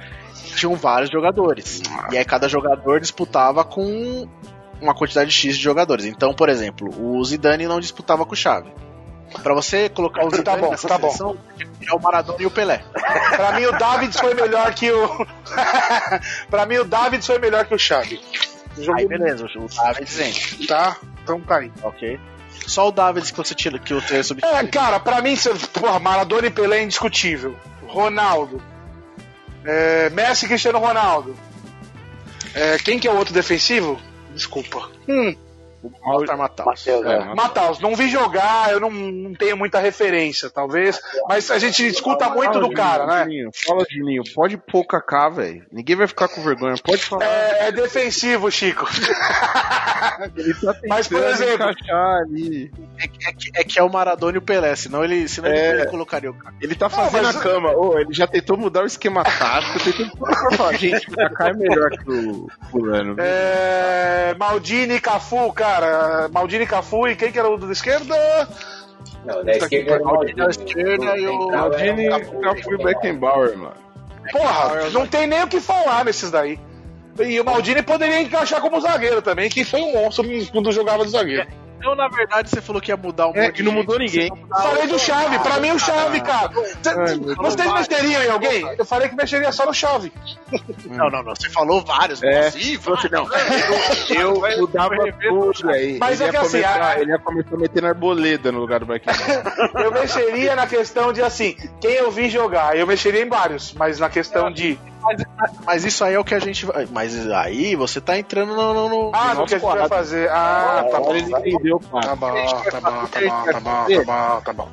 [0.57, 1.83] tinham vários jogadores.
[2.11, 4.28] E aí cada jogador disputava com
[4.80, 6.05] uma quantidade X de jogadores.
[6.05, 8.72] Então, por exemplo, o Zidane não disputava com o Xavi.
[9.41, 11.37] Pra você colocar o tá bom, nessa tá seleção,
[11.87, 12.85] é o Maradona e o Pelé.
[13.37, 15.26] pra mim o Davids foi melhor que o.
[16.51, 18.20] pra mim o Davids foi melhor que o Xavi.
[18.78, 18.97] Jogou...
[18.97, 20.66] Aí beleza, o Davids entra.
[20.66, 21.72] Tá, então tá aí.
[21.83, 22.18] Ok.
[22.66, 24.57] Só o Davids que você tira, que você substitui.
[24.57, 25.37] É, cara, pra mim,
[25.72, 27.57] porra, Maradona e Pelé é indiscutível.
[27.87, 28.62] Ronaldo.
[29.64, 31.37] É, Messi e Cristiano Ronaldo.
[32.55, 34.01] É, quem que é o outro defensivo?
[34.35, 34.91] Desculpa.
[35.09, 35.35] Hum.
[35.83, 36.87] O Walter Matheus.
[36.87, 41.85] É, Matheus, não vi jogar, eu não, não, tenho muita referência, talvez, mas a gente
[41.87, 43.49] escuta muito do cara, né?
[43.66, 45.64] Fala, Juninho, pode pôr Kaká, velho.
[45.72, 47.24] Ninguém vai ficar com vergonha, pode falar.
[47.24, 48.87] É, é defensivo, Chico.
[50.37, 52.70] ele tá mas, por exemplo, ali.
[52.99, 55.70] É, é, que, é que é o Maradona e o Pelé, senão ele, senão É.
[55.70, 56.55] ele colocaria o cara.
[56.61, 57.70] Ele tá fazendo mas- a cama.
[57.72, 61.91] Ô, ele já tentou mudar o esquema tático, tentou falar, gente, o Kaká é melhor
[61.91, 63.16] que o fulano.
[63.18, 65.72] é, Maldini e Cafu, cara.
[66.31, 68.14] Maldini e Cafu e quem que era o da esquerda?
[69.25, 70.66] Não, da esquerda era o Maldini da Maldini.
[70.66, 73.75] esquerda e o Central Maldini, era Cafu e Beckenbauer, mano.
[74.31, 76.59] Porra, não tem nem o que falar nesses daí.
[77.20, 81.11] E o Maldini poderia encaixar como zagueiro também, que foi um monstro quando jogava de
[81.11, 81.47] zagueiro.
[81.83, 84.30] Então, na verdade, você falou que ia mudar um É, monte e não mudou ninguém.
[84.49, 86.49] Falei do Chave, pra mim o Chave, cara.
[87.37, 88.64] Vocês mexeriam em alguém?
[88.78, 90.12] Eu falei que mexeria só no Chave.
[90.87, 91.35] Não, não, não.
[91.35, 92.22] Você falou vários.
[92.22, 93.26] É, Sim, você não.
[94.11, 95.99] Eu, eu mudava tudo aí.
[95.99, 98.61] Mas ele, é que assim, começar, a- ele ia começar a meter na arboleda no
[98.61, 99.43] lugar do Beckenbauer.
[99.83, 103.99] Eu mexeria na questão de assim, quem eu vi jogar, eu mexeria em vários, mas
[103.99, 104.78] na questão de.
[105.64, 106.86] Mas isso aí é o que a gente vai.
[106.90, 108.74] Mas aí você tá entrando no.
[108.74, 110.30] no, no- Ah, no que a gente vai fazer.
[110.30, 111.14] Ah, tá bom.
[111.14, 112.16] Ele entendeu, Tá cara.
[112.16, 114.68] bom, tá bom, tá bom, tá bom, tá bom, tá bom.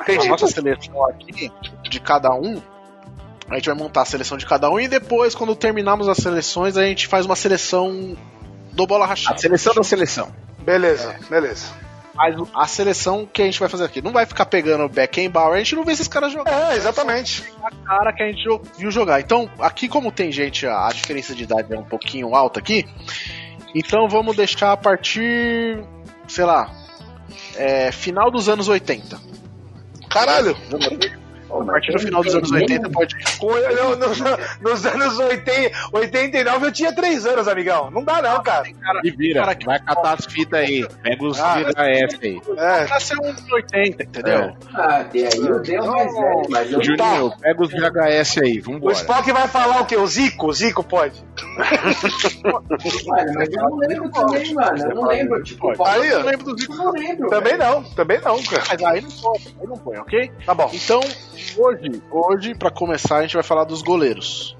[0.00, 0.28] A Entendi.
[0.28, 1.52] nossa seleção aqui
[1.82, 2.60] de cada um.
[3.50, 6.76] A gente vai montar a seleção de cada um e depois, quando terminarmos as seleções,
[6.76, 8.14] a gente faz uma seleção
[8.72, 9.36] do bola rachada.
[9.36, 10.28] A seleção da seleção.
[10.58, 11.66] Beleza, beleza.
[12.18, 15.58] Mas a seleção que a gente vai fazer aqui não vai ficar pegando Beckenbauer, a
[15.58, 16.72] gente não vê esses caras jogar.
[16.72, 17.44] É, exatamente.
[17.62, 18.44] A cara que a gente
[18.76, 19.20] viu jogar.
[19.20, 22.84] Então, aqui como tem gente, a, diferença de idade é um pouquinho alta aqui,
[23.72, 25.80] então vamos deixar a partir,
[26.26, 26.72] sei lá,
[27.54, 29.16] é, final dos anos 80.
[30.10, 30.56] Caralho!
[31.50, 33.14] A partir do final dos anos 80 pode.
[33.42, 37.90] Eu- no- nos anos 80, 89 eu tinha 3 anos, amigão.
[37.90, 38.64] Não dá não, cara.
[39.02, 40.86] E vira, vai catar as fitas aí.
[41.02, 42.40] Pega os Ah, VHS aí.
[42.56, 42.86] É.
[42.88, 44.56] Nasceu uns 80, entendeu?
[44.74, 48.62] Ah, tem aí o Deus mais velho, mas eu Juninho, pega os VHS aí, O
[48.64, 48.94] vambora.
[48.94, 49.96] Spock vai falar o quê?
[49.96, 50.48] O Zico?
[50.48, 51.22] O Zico pode.
[53.10, 54.78] Olha, mas eu não lembro também, mano.
[54.78, 56.04] Eu não lembro, tipo, Aí, ó.
[56.04, 57.28] eu não lembro.
[57.28, 57.58] Também velho.
[57.58, 58.62] não, também não, cara.
[58.70, 60.32] Mas aí não pode, aí não põe, ok?
[60.44, 60.70] Tá bom.
[60.72, 61.00] Então,
[61.56, 64.56] hoje, hoje, pra começar, a gente vai falar dos goleiros.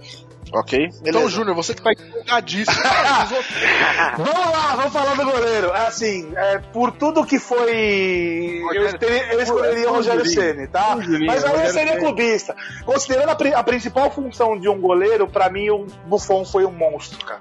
[0.52, 0.88] Ok?
[1.04, 2.74] Então, Júnior, você que tá empolgadíssimo.
[4.16, 5.72] Vamos lá, vamos falar do goleiro.
[5.72, 8.62] Assim, é, por tudo que foi.
[8.74, 10.96] Eu, teria- eu escolheria o Rogério Ceni, tá?
[11.26, 12.56] Mas aí eu seria clubista.
[12.84, 17.22] Considerando a, a principal função de um goleiro, pra mim o Buffon foi um monstro,
[17.24, 17.40] cara.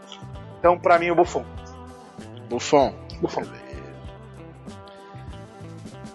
[0.59, 1.45] Então, pra mim, o Buffon.
[2.49, 2.93] Buffon.
[3.21, 3.43] Buffon.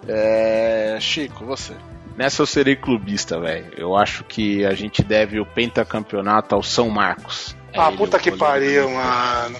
[0.09, 0.99] É.
[1.01, 1.75] Chico, você.
[2.23, 3.73] Nessa eu serei clubista, velho.
[3.77, 7.57] Eu acho que a gente deve o pentacampeonato ao São Marcos.
[7.73, 9.59] É Ah, puta que pariu, mano.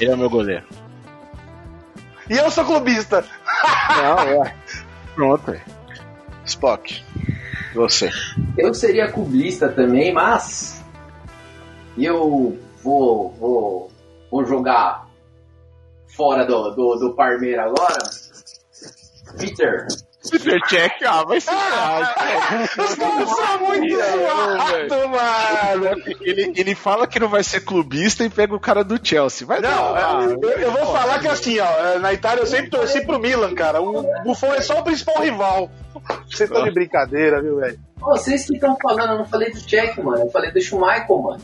[0.00, 0.64] Ele é o meu goleiro.
[2.30, 3.24] E eu sou clubista.
[3.90, 4.56] Não, é.
[5.16, 5.64] Pronto, velho.
[6.44, 7.02] Spock.
[7.74, 8.08] Você.
[8.56, 10.80] Eu seria clubista também, mas
[11.98, 13.92] eu vou, vou,
[14.30, 15.08] vou jogar
[16.16, 17.98] fora do, do, do Parmeira agora.
[19.36, 19.88] Peter.
[20.30, 21.50] Peter Check, ah, vai ser.
[21.50, 26.02] Os caras são muito zoados, mano.
[26.20, 29.46] Ele, ele fala que não vai ser clubista e pega o cara do Chelsea.
[29.46, 30.22] Vai Não, dar.
[30.22, 33.18] é, eu, eu vou falar que assim, ó, é, na Itália eu sempre torci pro
[33.18, 33.80] Milan, cara.
[33.80, 35.70] O Buffon é só o principal rival.
[36.30, 37.78] Vocês estão de brincadeira, viu, velho?
[37.98, 40.22] Vocês que estão falando, eu não falei do Check, mano.
[40.24, 41.40] Eu falei do Schumacher, mano.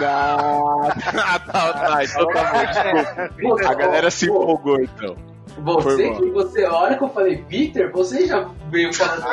[0.00, 0.90] Não.
[1.18, 2.04] Ah, tá, tá.
[2.04, 3.68] Então tá bom, desculpa.
[3.68, 5.16] A galera se empolgou, então.
[5.58, 9.24] Você Foi que você, a hora que eu falei Peter, você já veio falando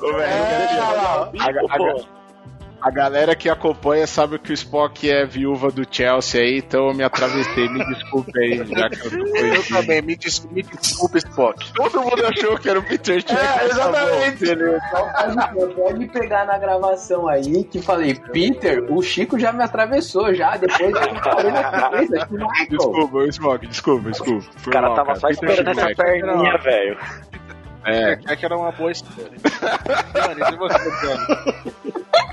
[0.00, 1.30] Ô, velho, É, olha lá.
[1.38, 2.19] a, a-
[2.80, 6.94] a galera que acompanha sabe que o Spock é viúva do Chelsea aí, então eu
[6.94, 7.68] me atravessei.
[7.68, 11.72] Me desculpe aí, já que eu não Eu também, me, des me desculpa, Spock.
[11.72, 13.38] Todo mundo achou que era o Peter Check.
[13.38, 14.44] É, exatamente.
[14.90, 20.56] Pode, pode pegar na gravação aí que falei Peter, o Chico já me atravessou já,
[20.56, 22.28] depois eu falei na cabeça.
[22.68, 24.46] Desculpa, Spock, desculpa, desculpa.
[24.66, 26.98] O cara tava só esperando essa perninha, velho.
[27.84, 29.30] É, É que era uma boa história.
[30.14, 32.30] Mano, e você?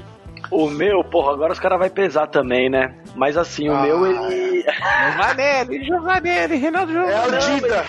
[0.50, 2.96] O meu, porra, agora os caras vão pesar também, né?
[3.16, 4.64] Mas assim, o meu, ele.
[5.12, 7.38] Giovanelli, Giovanelli, Renato É o.
[7.38, 7.86] Dida.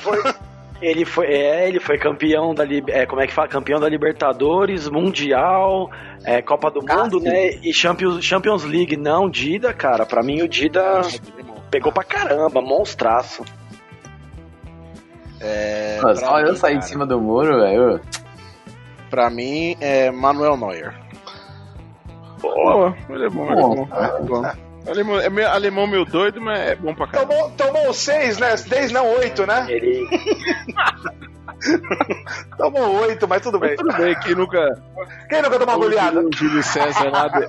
[0.80, 3.48] Ele foi, é, ele foi campeão da, é, como é que fala?
[3.48, 5.90] Campeão da Libertadores, Mundial,
[6.24, 7.50] é, Copa do Mundo, né?
[7.62, 8.96] E Champions, Champions League.
[8.96, 11.02] Não, Dida, cara, pra mim o Dida
[11.68, 13.44] pegou pra caramba, monstraço.
[15.40, 18.00] É, Nossa, pra Só eu mim, saí de cima do muro, velho.
[19.10, 20.94] Pra mim, é Manuel Neuer.
[22.40, 23.88] Boa, ele é bom, ele é bom.
[23.92, 24.68] É bom.
[24.90, 27.34] Alemão, é meio, alemão meio doido, mas é bom pra caramba.
[27.34, 28.54] Tomou, tomou seis, né?
[28.68, 29.66] Dez não, oito, né?
[29.68, 30.06] Ele.
[32.56, 33.76] Tomou oito, mas tudo bem.
[33.76, 34.80] Tudo bem, quem nunca.
[35.28, 36.20] Quem nunca tomou uma O goleada?
[36.22, 37.28] Júlio- o Júlio César lá.
[37.28, 37.48] de-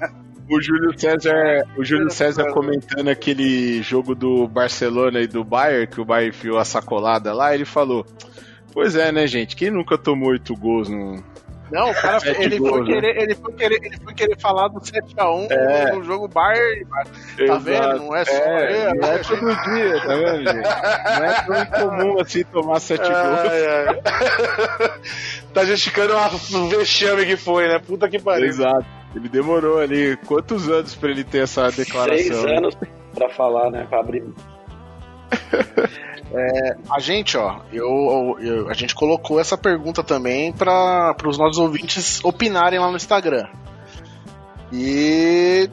[0.51, 6.01] O Júlio César, o Júlio César comentando aquele jogo do Barcelona e do Bayern, que
[6.01, 8.03] o Bayern enfiou a sacolada lá, ele falou:
[8.73, 9.55] Pois é, né, gente?
[9.55, 11.23] Quem nunca tomou oito gols no.
[11.71, 12.85] Não, o cara Sete ele, foi né?
[12.85, 15.91] querer, ele, foi querer, ele foi querer falar do 7x1 É.
[15.93, 16.85] no jogo Bayern.
[17.47, 17.97] Tá vendo?
[17.97, 18.93] Não é só é.
[18.93, 21.19] Não é todo dia, tá vendo, gente?
[21.19, 23.15] Não é tão incomum assim tomar sete gols.
[23.15, 24.01] Ai, ai.
[25.53, 26.29] tá justificando uma
[26.69, 27.79] vexame que foi, né?
[27.79, 28.47] Puta que pariu.
[28.47, 28.85] Exato.
[29.15, 32.17] Ele demorou ali quantos anos pra ele ter essa declaração?
[32.17, 32.77] Seis anos
[33.13, 33.85] pra falar, né?
[33.89, 34.23] Pra abrir.
[36.89, 42.23] A gente, ó, eu, eu- a gente colocou essa pergunta também para os nossos ouvintes
[42.23, 43.47] opinarem lá no Instagram.
[44.71, 45.67] E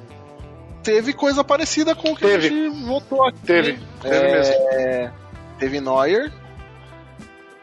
[0.82, 2.34] teve coisa parecida com o que Teve.
[2.46, 3.38] a gente votou aqui.
[3.44, 5.12] Teve, teve É, mesmo.
[5.58, 6.32] Teve Neuer,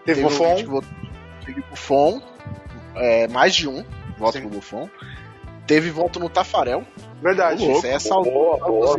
[0.06, 0.56] Teve um Buffon.
[0.66, 0.90] votou-
[1.46, 2.22] teve Buffon,
[2.96, 3.84] é, mais de um
[4.20, 4.44] voto Sim.
[4.44, 4.88] no Buffon.
[5.66, 6.84] Teve voto no Tafarel.
[7.22, 7.72] Verdade.
[7.72, 8.98] Isso é saudoso, boa, boa.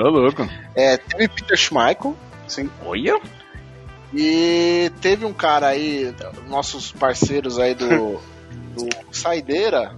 [0.00, 0.48] Tá louco.
[0.74, 2.16] É, teve Peter Schmeichel.
[2.48, 2.70] Sim.
[2.86, 3.20] Olha.
[4.14, 6.14] E teve um cara aí,
[6.48, 8.18] nossos parceiros aí do,
[8.74, 9.94] do Saideira,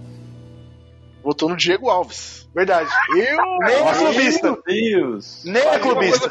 [1.23, 2.43] votou no Diego Alves.
[2.53, 2.89] Verdade.
[3.11, 4.51] Eu, Nem é clubista.
[4.51, 5.41] Meu Deus.
[5.45, 6.29] Nem é clubista.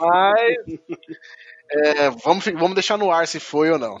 [0.00, 0.56] Mas.
[1.70, 3.98] é, vamos, vamos deixar no ar se foi ou não.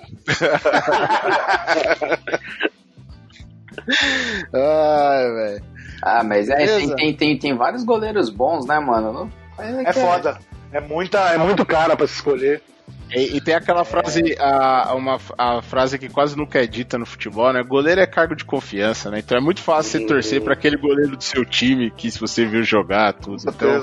[4.52, 5.75] Ai, velho.
[6.02, 9.30] Ah, mas é, tem, tem, tem, tem vários goleiros bons, né, mano?
[9.58, 10.38] É foda.
[10.72, 12.62] É, muita, é muito cara pra se escolher.
[13.10, 17.06] E, e tem aquela frase, a, uma, a frase que quase nunca é dita no
[17.06, 17.62] futebol, né?
[17.62, 19.20] Goleiro é cargo de confiança, né?
[19.20, 22.44] Então é muito fácil você torcer pra aquele goleiro do seu time que se você
[22.44, 23.42] viu jogar, tudo.
[23.46, 23.82] Então,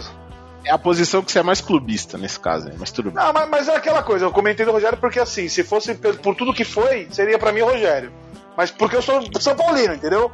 [0.66, 2.76] é a posição que você é mais clubista nesse caso, né?
[2.78, 3.24] mas tudo bem.
[3.24, 6.36] Não, mas, mas é aquela coisa, eu comentei do Rogério porque assim, se fosse por
[6.36, 8.11] tudo que foi, seria pra mim o Rogério.
[8.55, 10.32] Mas porque eu sou São Paulino, entendeu?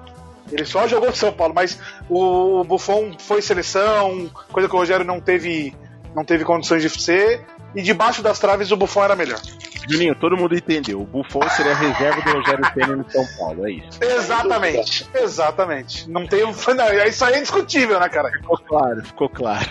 [0.51, 1.79] Ele só jogou de São Paulo, mas
[2.09, 5.75] o Buffon foi seleção, coisa que o Rogério não teve,
[6.15, 7.45] não teve condições de ser,
[7.75, 9.39] e debaixo das traves o Buffon era melhor.
[9.87, 11.01] Juninho, todo mundo entendeu.
[11.01, 13.99] O Buffon seria a reserva do Rogério Senna no São Paulo, é isso.
[14.01, 16.09] Exatamente, exatamente.
[16.09, 16.43] Não tem.
[16.45, 18.31] Não, isso aí é indiscutível, né, cara?
[18.31, 19.65] Ficou claro, ficou claro.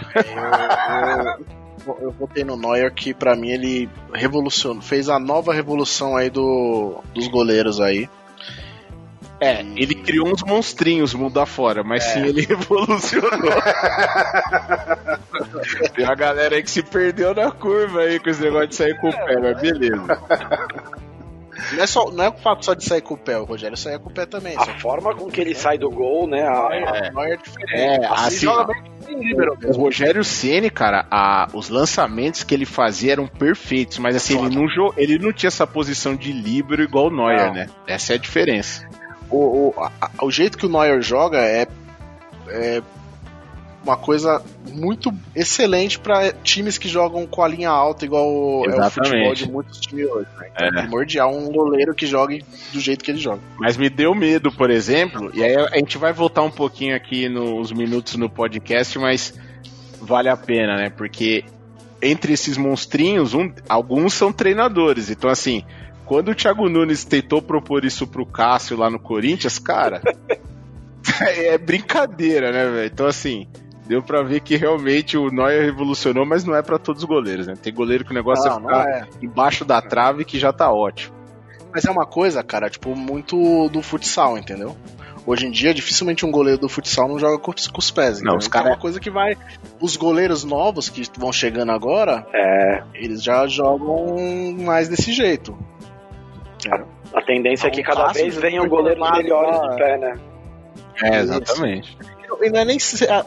[1.86, 6.16] Eu, eu, eu votei no Neuer que pra mim ele revolucionou, fez a nova revolução
[6.16, 8.08] aí do, dos goleiros aí.
[9.40, 13.30] É, ele criou uns monstrinhos mundo afora, mas sim ele revolucionou.
[15.94, 18.98] Tem uma galera aí que se perdeu na curva aí com esse negócio de sair
[19.00, 20.18] com o pé, mas beleza.
[21.72, 23.76] Não é, só, não é o fato só de sair com o pé, o Rogério
[23.76, 24.56] saía com o pé também.
[24.56, 26.42] A forma com que ele sai do gol, né?
[26.46, 27.74] A, É, Neuer é diferente.
[27.74, 33.26] É, Assim, assim, líbero O Rogério Ceni, cara, a- os lançamentos que ele fazia eram
[33.26, 34.66] perfeitos, mas assim, ele não,
[34.96, 37.54] ele não tinha essa posição de líbero igual o Neuer, Não.
[37.54, 37.66] né?
[37.88, 38.88] Essa é a diferença.
[39.30, 41.66] O, o, a- o jeito que o Neuer joga é,
[42.48, 42.82] é
[43.84, 48.68] uma coisa muito excelente pra times que jogam com a linha alta, igual o- é
[48.68, 48.94] o Exatamente.
[49.08, 50.26] futebol de muitos times hoje.
[50.38, 50.48] Né?
[50.54, 50.68] Então, É.
[50.68, 53.40] é primordial um goleiro que jogue do jeito que ele joga.
[53.58, 57.28] Mas me deu medo, por exemplo, e aí a gente vai voltar um pouquinho aqui
[57.28, 59.32] nos minutos no podcast, mas
[60.00, 60.90] vale a pena, né?
[60.90, 61.44] Porque
[62.02, 65.08] entre esses monstrinhos, um- alguns são treinadores.
[65.10, 65.64] Então, assim,
[66.08, 70.00] quando o Thiago Nunes tentou propor isso pro Cássio lá no Corinthians, cara,
[71.22, 72.86] é brincadeira, né, velho?
[72.92, 73.46] Então, assim,
[73.86, 77.46] deu pra ver que realmente o Neuer revolucionou, mas não é pra todos os goleiros,
[77.46, 77.54] né?
[77.60, 79.08] Tem goleiro que o negócio Não, é ficar é.
[79.22, 81.14] embaixo da trave que já tá ótimo.
[81.72, 84.74] Mas é uma coisa, cara, tipo, muito do futsal, entendeu?
[85.26, 88.22] Hoje em dia, dificilmente um goleiro do futsal não joga com, com os pés.
[88.22, 89.36] Não, os Então cara- é uma coisa que vai.
[89.78, 94.16] Os goleiros novos que vão chegando agora, é, eles já jogam
[94.64, 95.54] mais desse jeito.
[97.14, 100.18] A tendência é que O cada Cássio vez venham goleiros formado melhores de pé, né?
[101.02, 101.96] É, exatamente.
[102.42, 102.78] E não é nem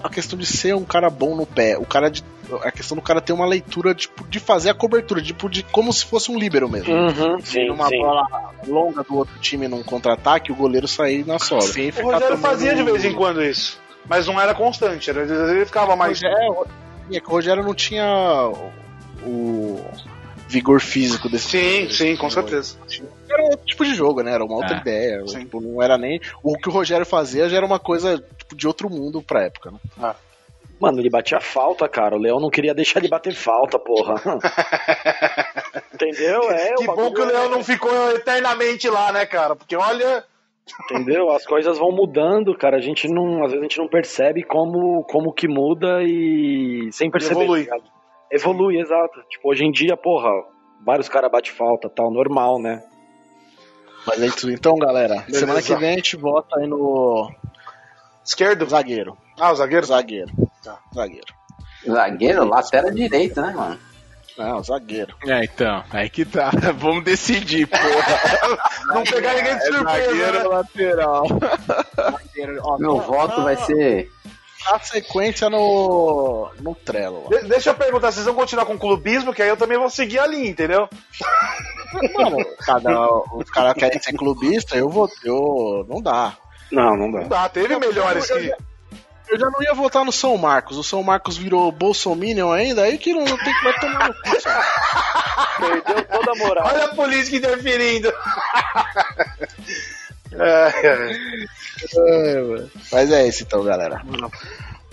[0.03, 1.77] a questão de ser um cara bom no pé.
[1.77, 2.23] O cara de,
[2.63, 5.91] a questão do cara ter uma leitura tipo, de fazer a cobertura, tipo, de como
[5.91, 6.93] se fosse um líbero mesmo.
[6.93, 7.97] Uhum, sim, Numa sim.
[7.99, 8.25] bola
[8.67, 11.65] longa do outro time num contra-ataque, o goleiro sair na sobra.
[11.67, 13.79] Sem O Rogério fazia de vez em quando isso.
[14.07, 16.21] Mas não era constante, era, às vezes ele ficava mais.
[16.23, 16.65] É, o-
[17.11, 18.51] é que o Rogério não tinha
[19.23, 19.83] o
[20.51, 22.75] vigor físico desse Sim, desse sim, com certeza.
[23.29, 24.33] Era outro tipo de jogo, né?
[24.33, 25.23] Era uma outra É, ideia.
[25.23, 26.19] Tipo, não era nem.
[26.43, 29.71] O que o Rogério fazia já era uma coisa tipo, de outro mundo pra época,
[29.71, 30.13] né?
[30.79, 32.15] Mano, ele batia falta, cara.
[32.15, 34.15] O Leão não queria deixar ele bater falta, porra.
[35.93, 36.51] Entendeu?
[36.51, 39.55] É, Que bom que o Leão é- não ficou eternamente lá, né, cara?
[39.55, 40.23] Porque olha.
[40.85, 41.29] Entendeu?
[41.31, 42.77] As coisas vão mudando, cara.
[42.77, 47.09] A gente não, às vezes a gente não percebe como, como que muda e sem
[47.11, 47.41] perceber.
[47.43, 47.65] Evolui.
[47.65, 48.00] tá ligado?
[48.31, 49.21] Evolui, exato.
[49.29, 50.29] Tipo, hoje em dia, porra,
[50.85, 52.81] vários caras batem falta, tal, normal, né?
[54.07, 54.49] Mas é isso.
[54.49, 55.39] Então, galera, Beleza.
[55.39, 57.29] semana que vem a gente vota aí no
[58.25, 58.65] Esquerdo?
[58.67, 59.17] zagueiro.
[59.39, 59.85] Ah, o zagueiro?
[59.85, 60.31] Zagueiro.
[60.63, 61.33] Tá, zagueiro.
[61.85, 63.79] Zagueiro, lateral direito, né, mano?
[64.37, 65.13] Não, zagueiro.
[65.27, 66.51] É, então, aí que tá.
[66.77, 68.57] Vamos decidir, porra.
[68.95, 70.43] Não pegar ninguém de É surpresa, zagueiro né?
[70.43, 71.23] lateral?
[71.95, 72.61] Zagueiro.
[72.63, 74.09] Ó, Meu tá- voto tá- vai ser.
[74.67, 77.27] A sequência no, no Trello.
[77.29, 79.33] De- deixa eu perguntar, vocês vão continuar com o clubismo?
[79.33, 80.87] Que aí eu também vou seguir a linha, entendeu?
[82.15, 85.09] Mano, cada, os caras querem ser clubista, eu vou.
[85.23, 86.33] Eu, não dá.
[86.71, 87.19] Não, não dá.
[87.21, 88.47] Não dá, teve melhores eu, que.
[88.47, 88.57] já-
[89.29, 90.77] eu já não ia votar no São Marcos.
[90.77, 94.13] O São Marcos virou Bolsominion ainda, aí que não, não tem que vai tomar no
[94.13, 94.65] cu, sabe?
[95.57, 96.67] Perdeu toda a moral.
[96.67, 98.11] Olha a política interferindo.
[100.33, 101.45] É, é.
[101.97, 102.71] É, mano.
[102.91, 104.01] Mas é isso então, galera.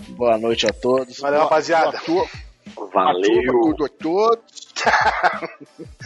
[0.09, 1.19] Boa noite a todos.
[1.19, 1.99] Valeu, rapaziada.
[2.93, 3.61] Valeu.
[3.61, 4.67] tudo a todos.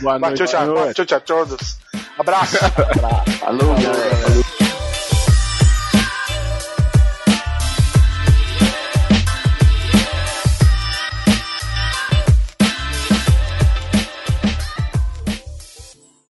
[0.02, 0.94] Boa noite, Tchau, tchau, senhor.
[0.94, 1.78] tchau, tchau, todos.
[2.18, 2.58] Abraço.
[3.40, 4.44] Falou, galera.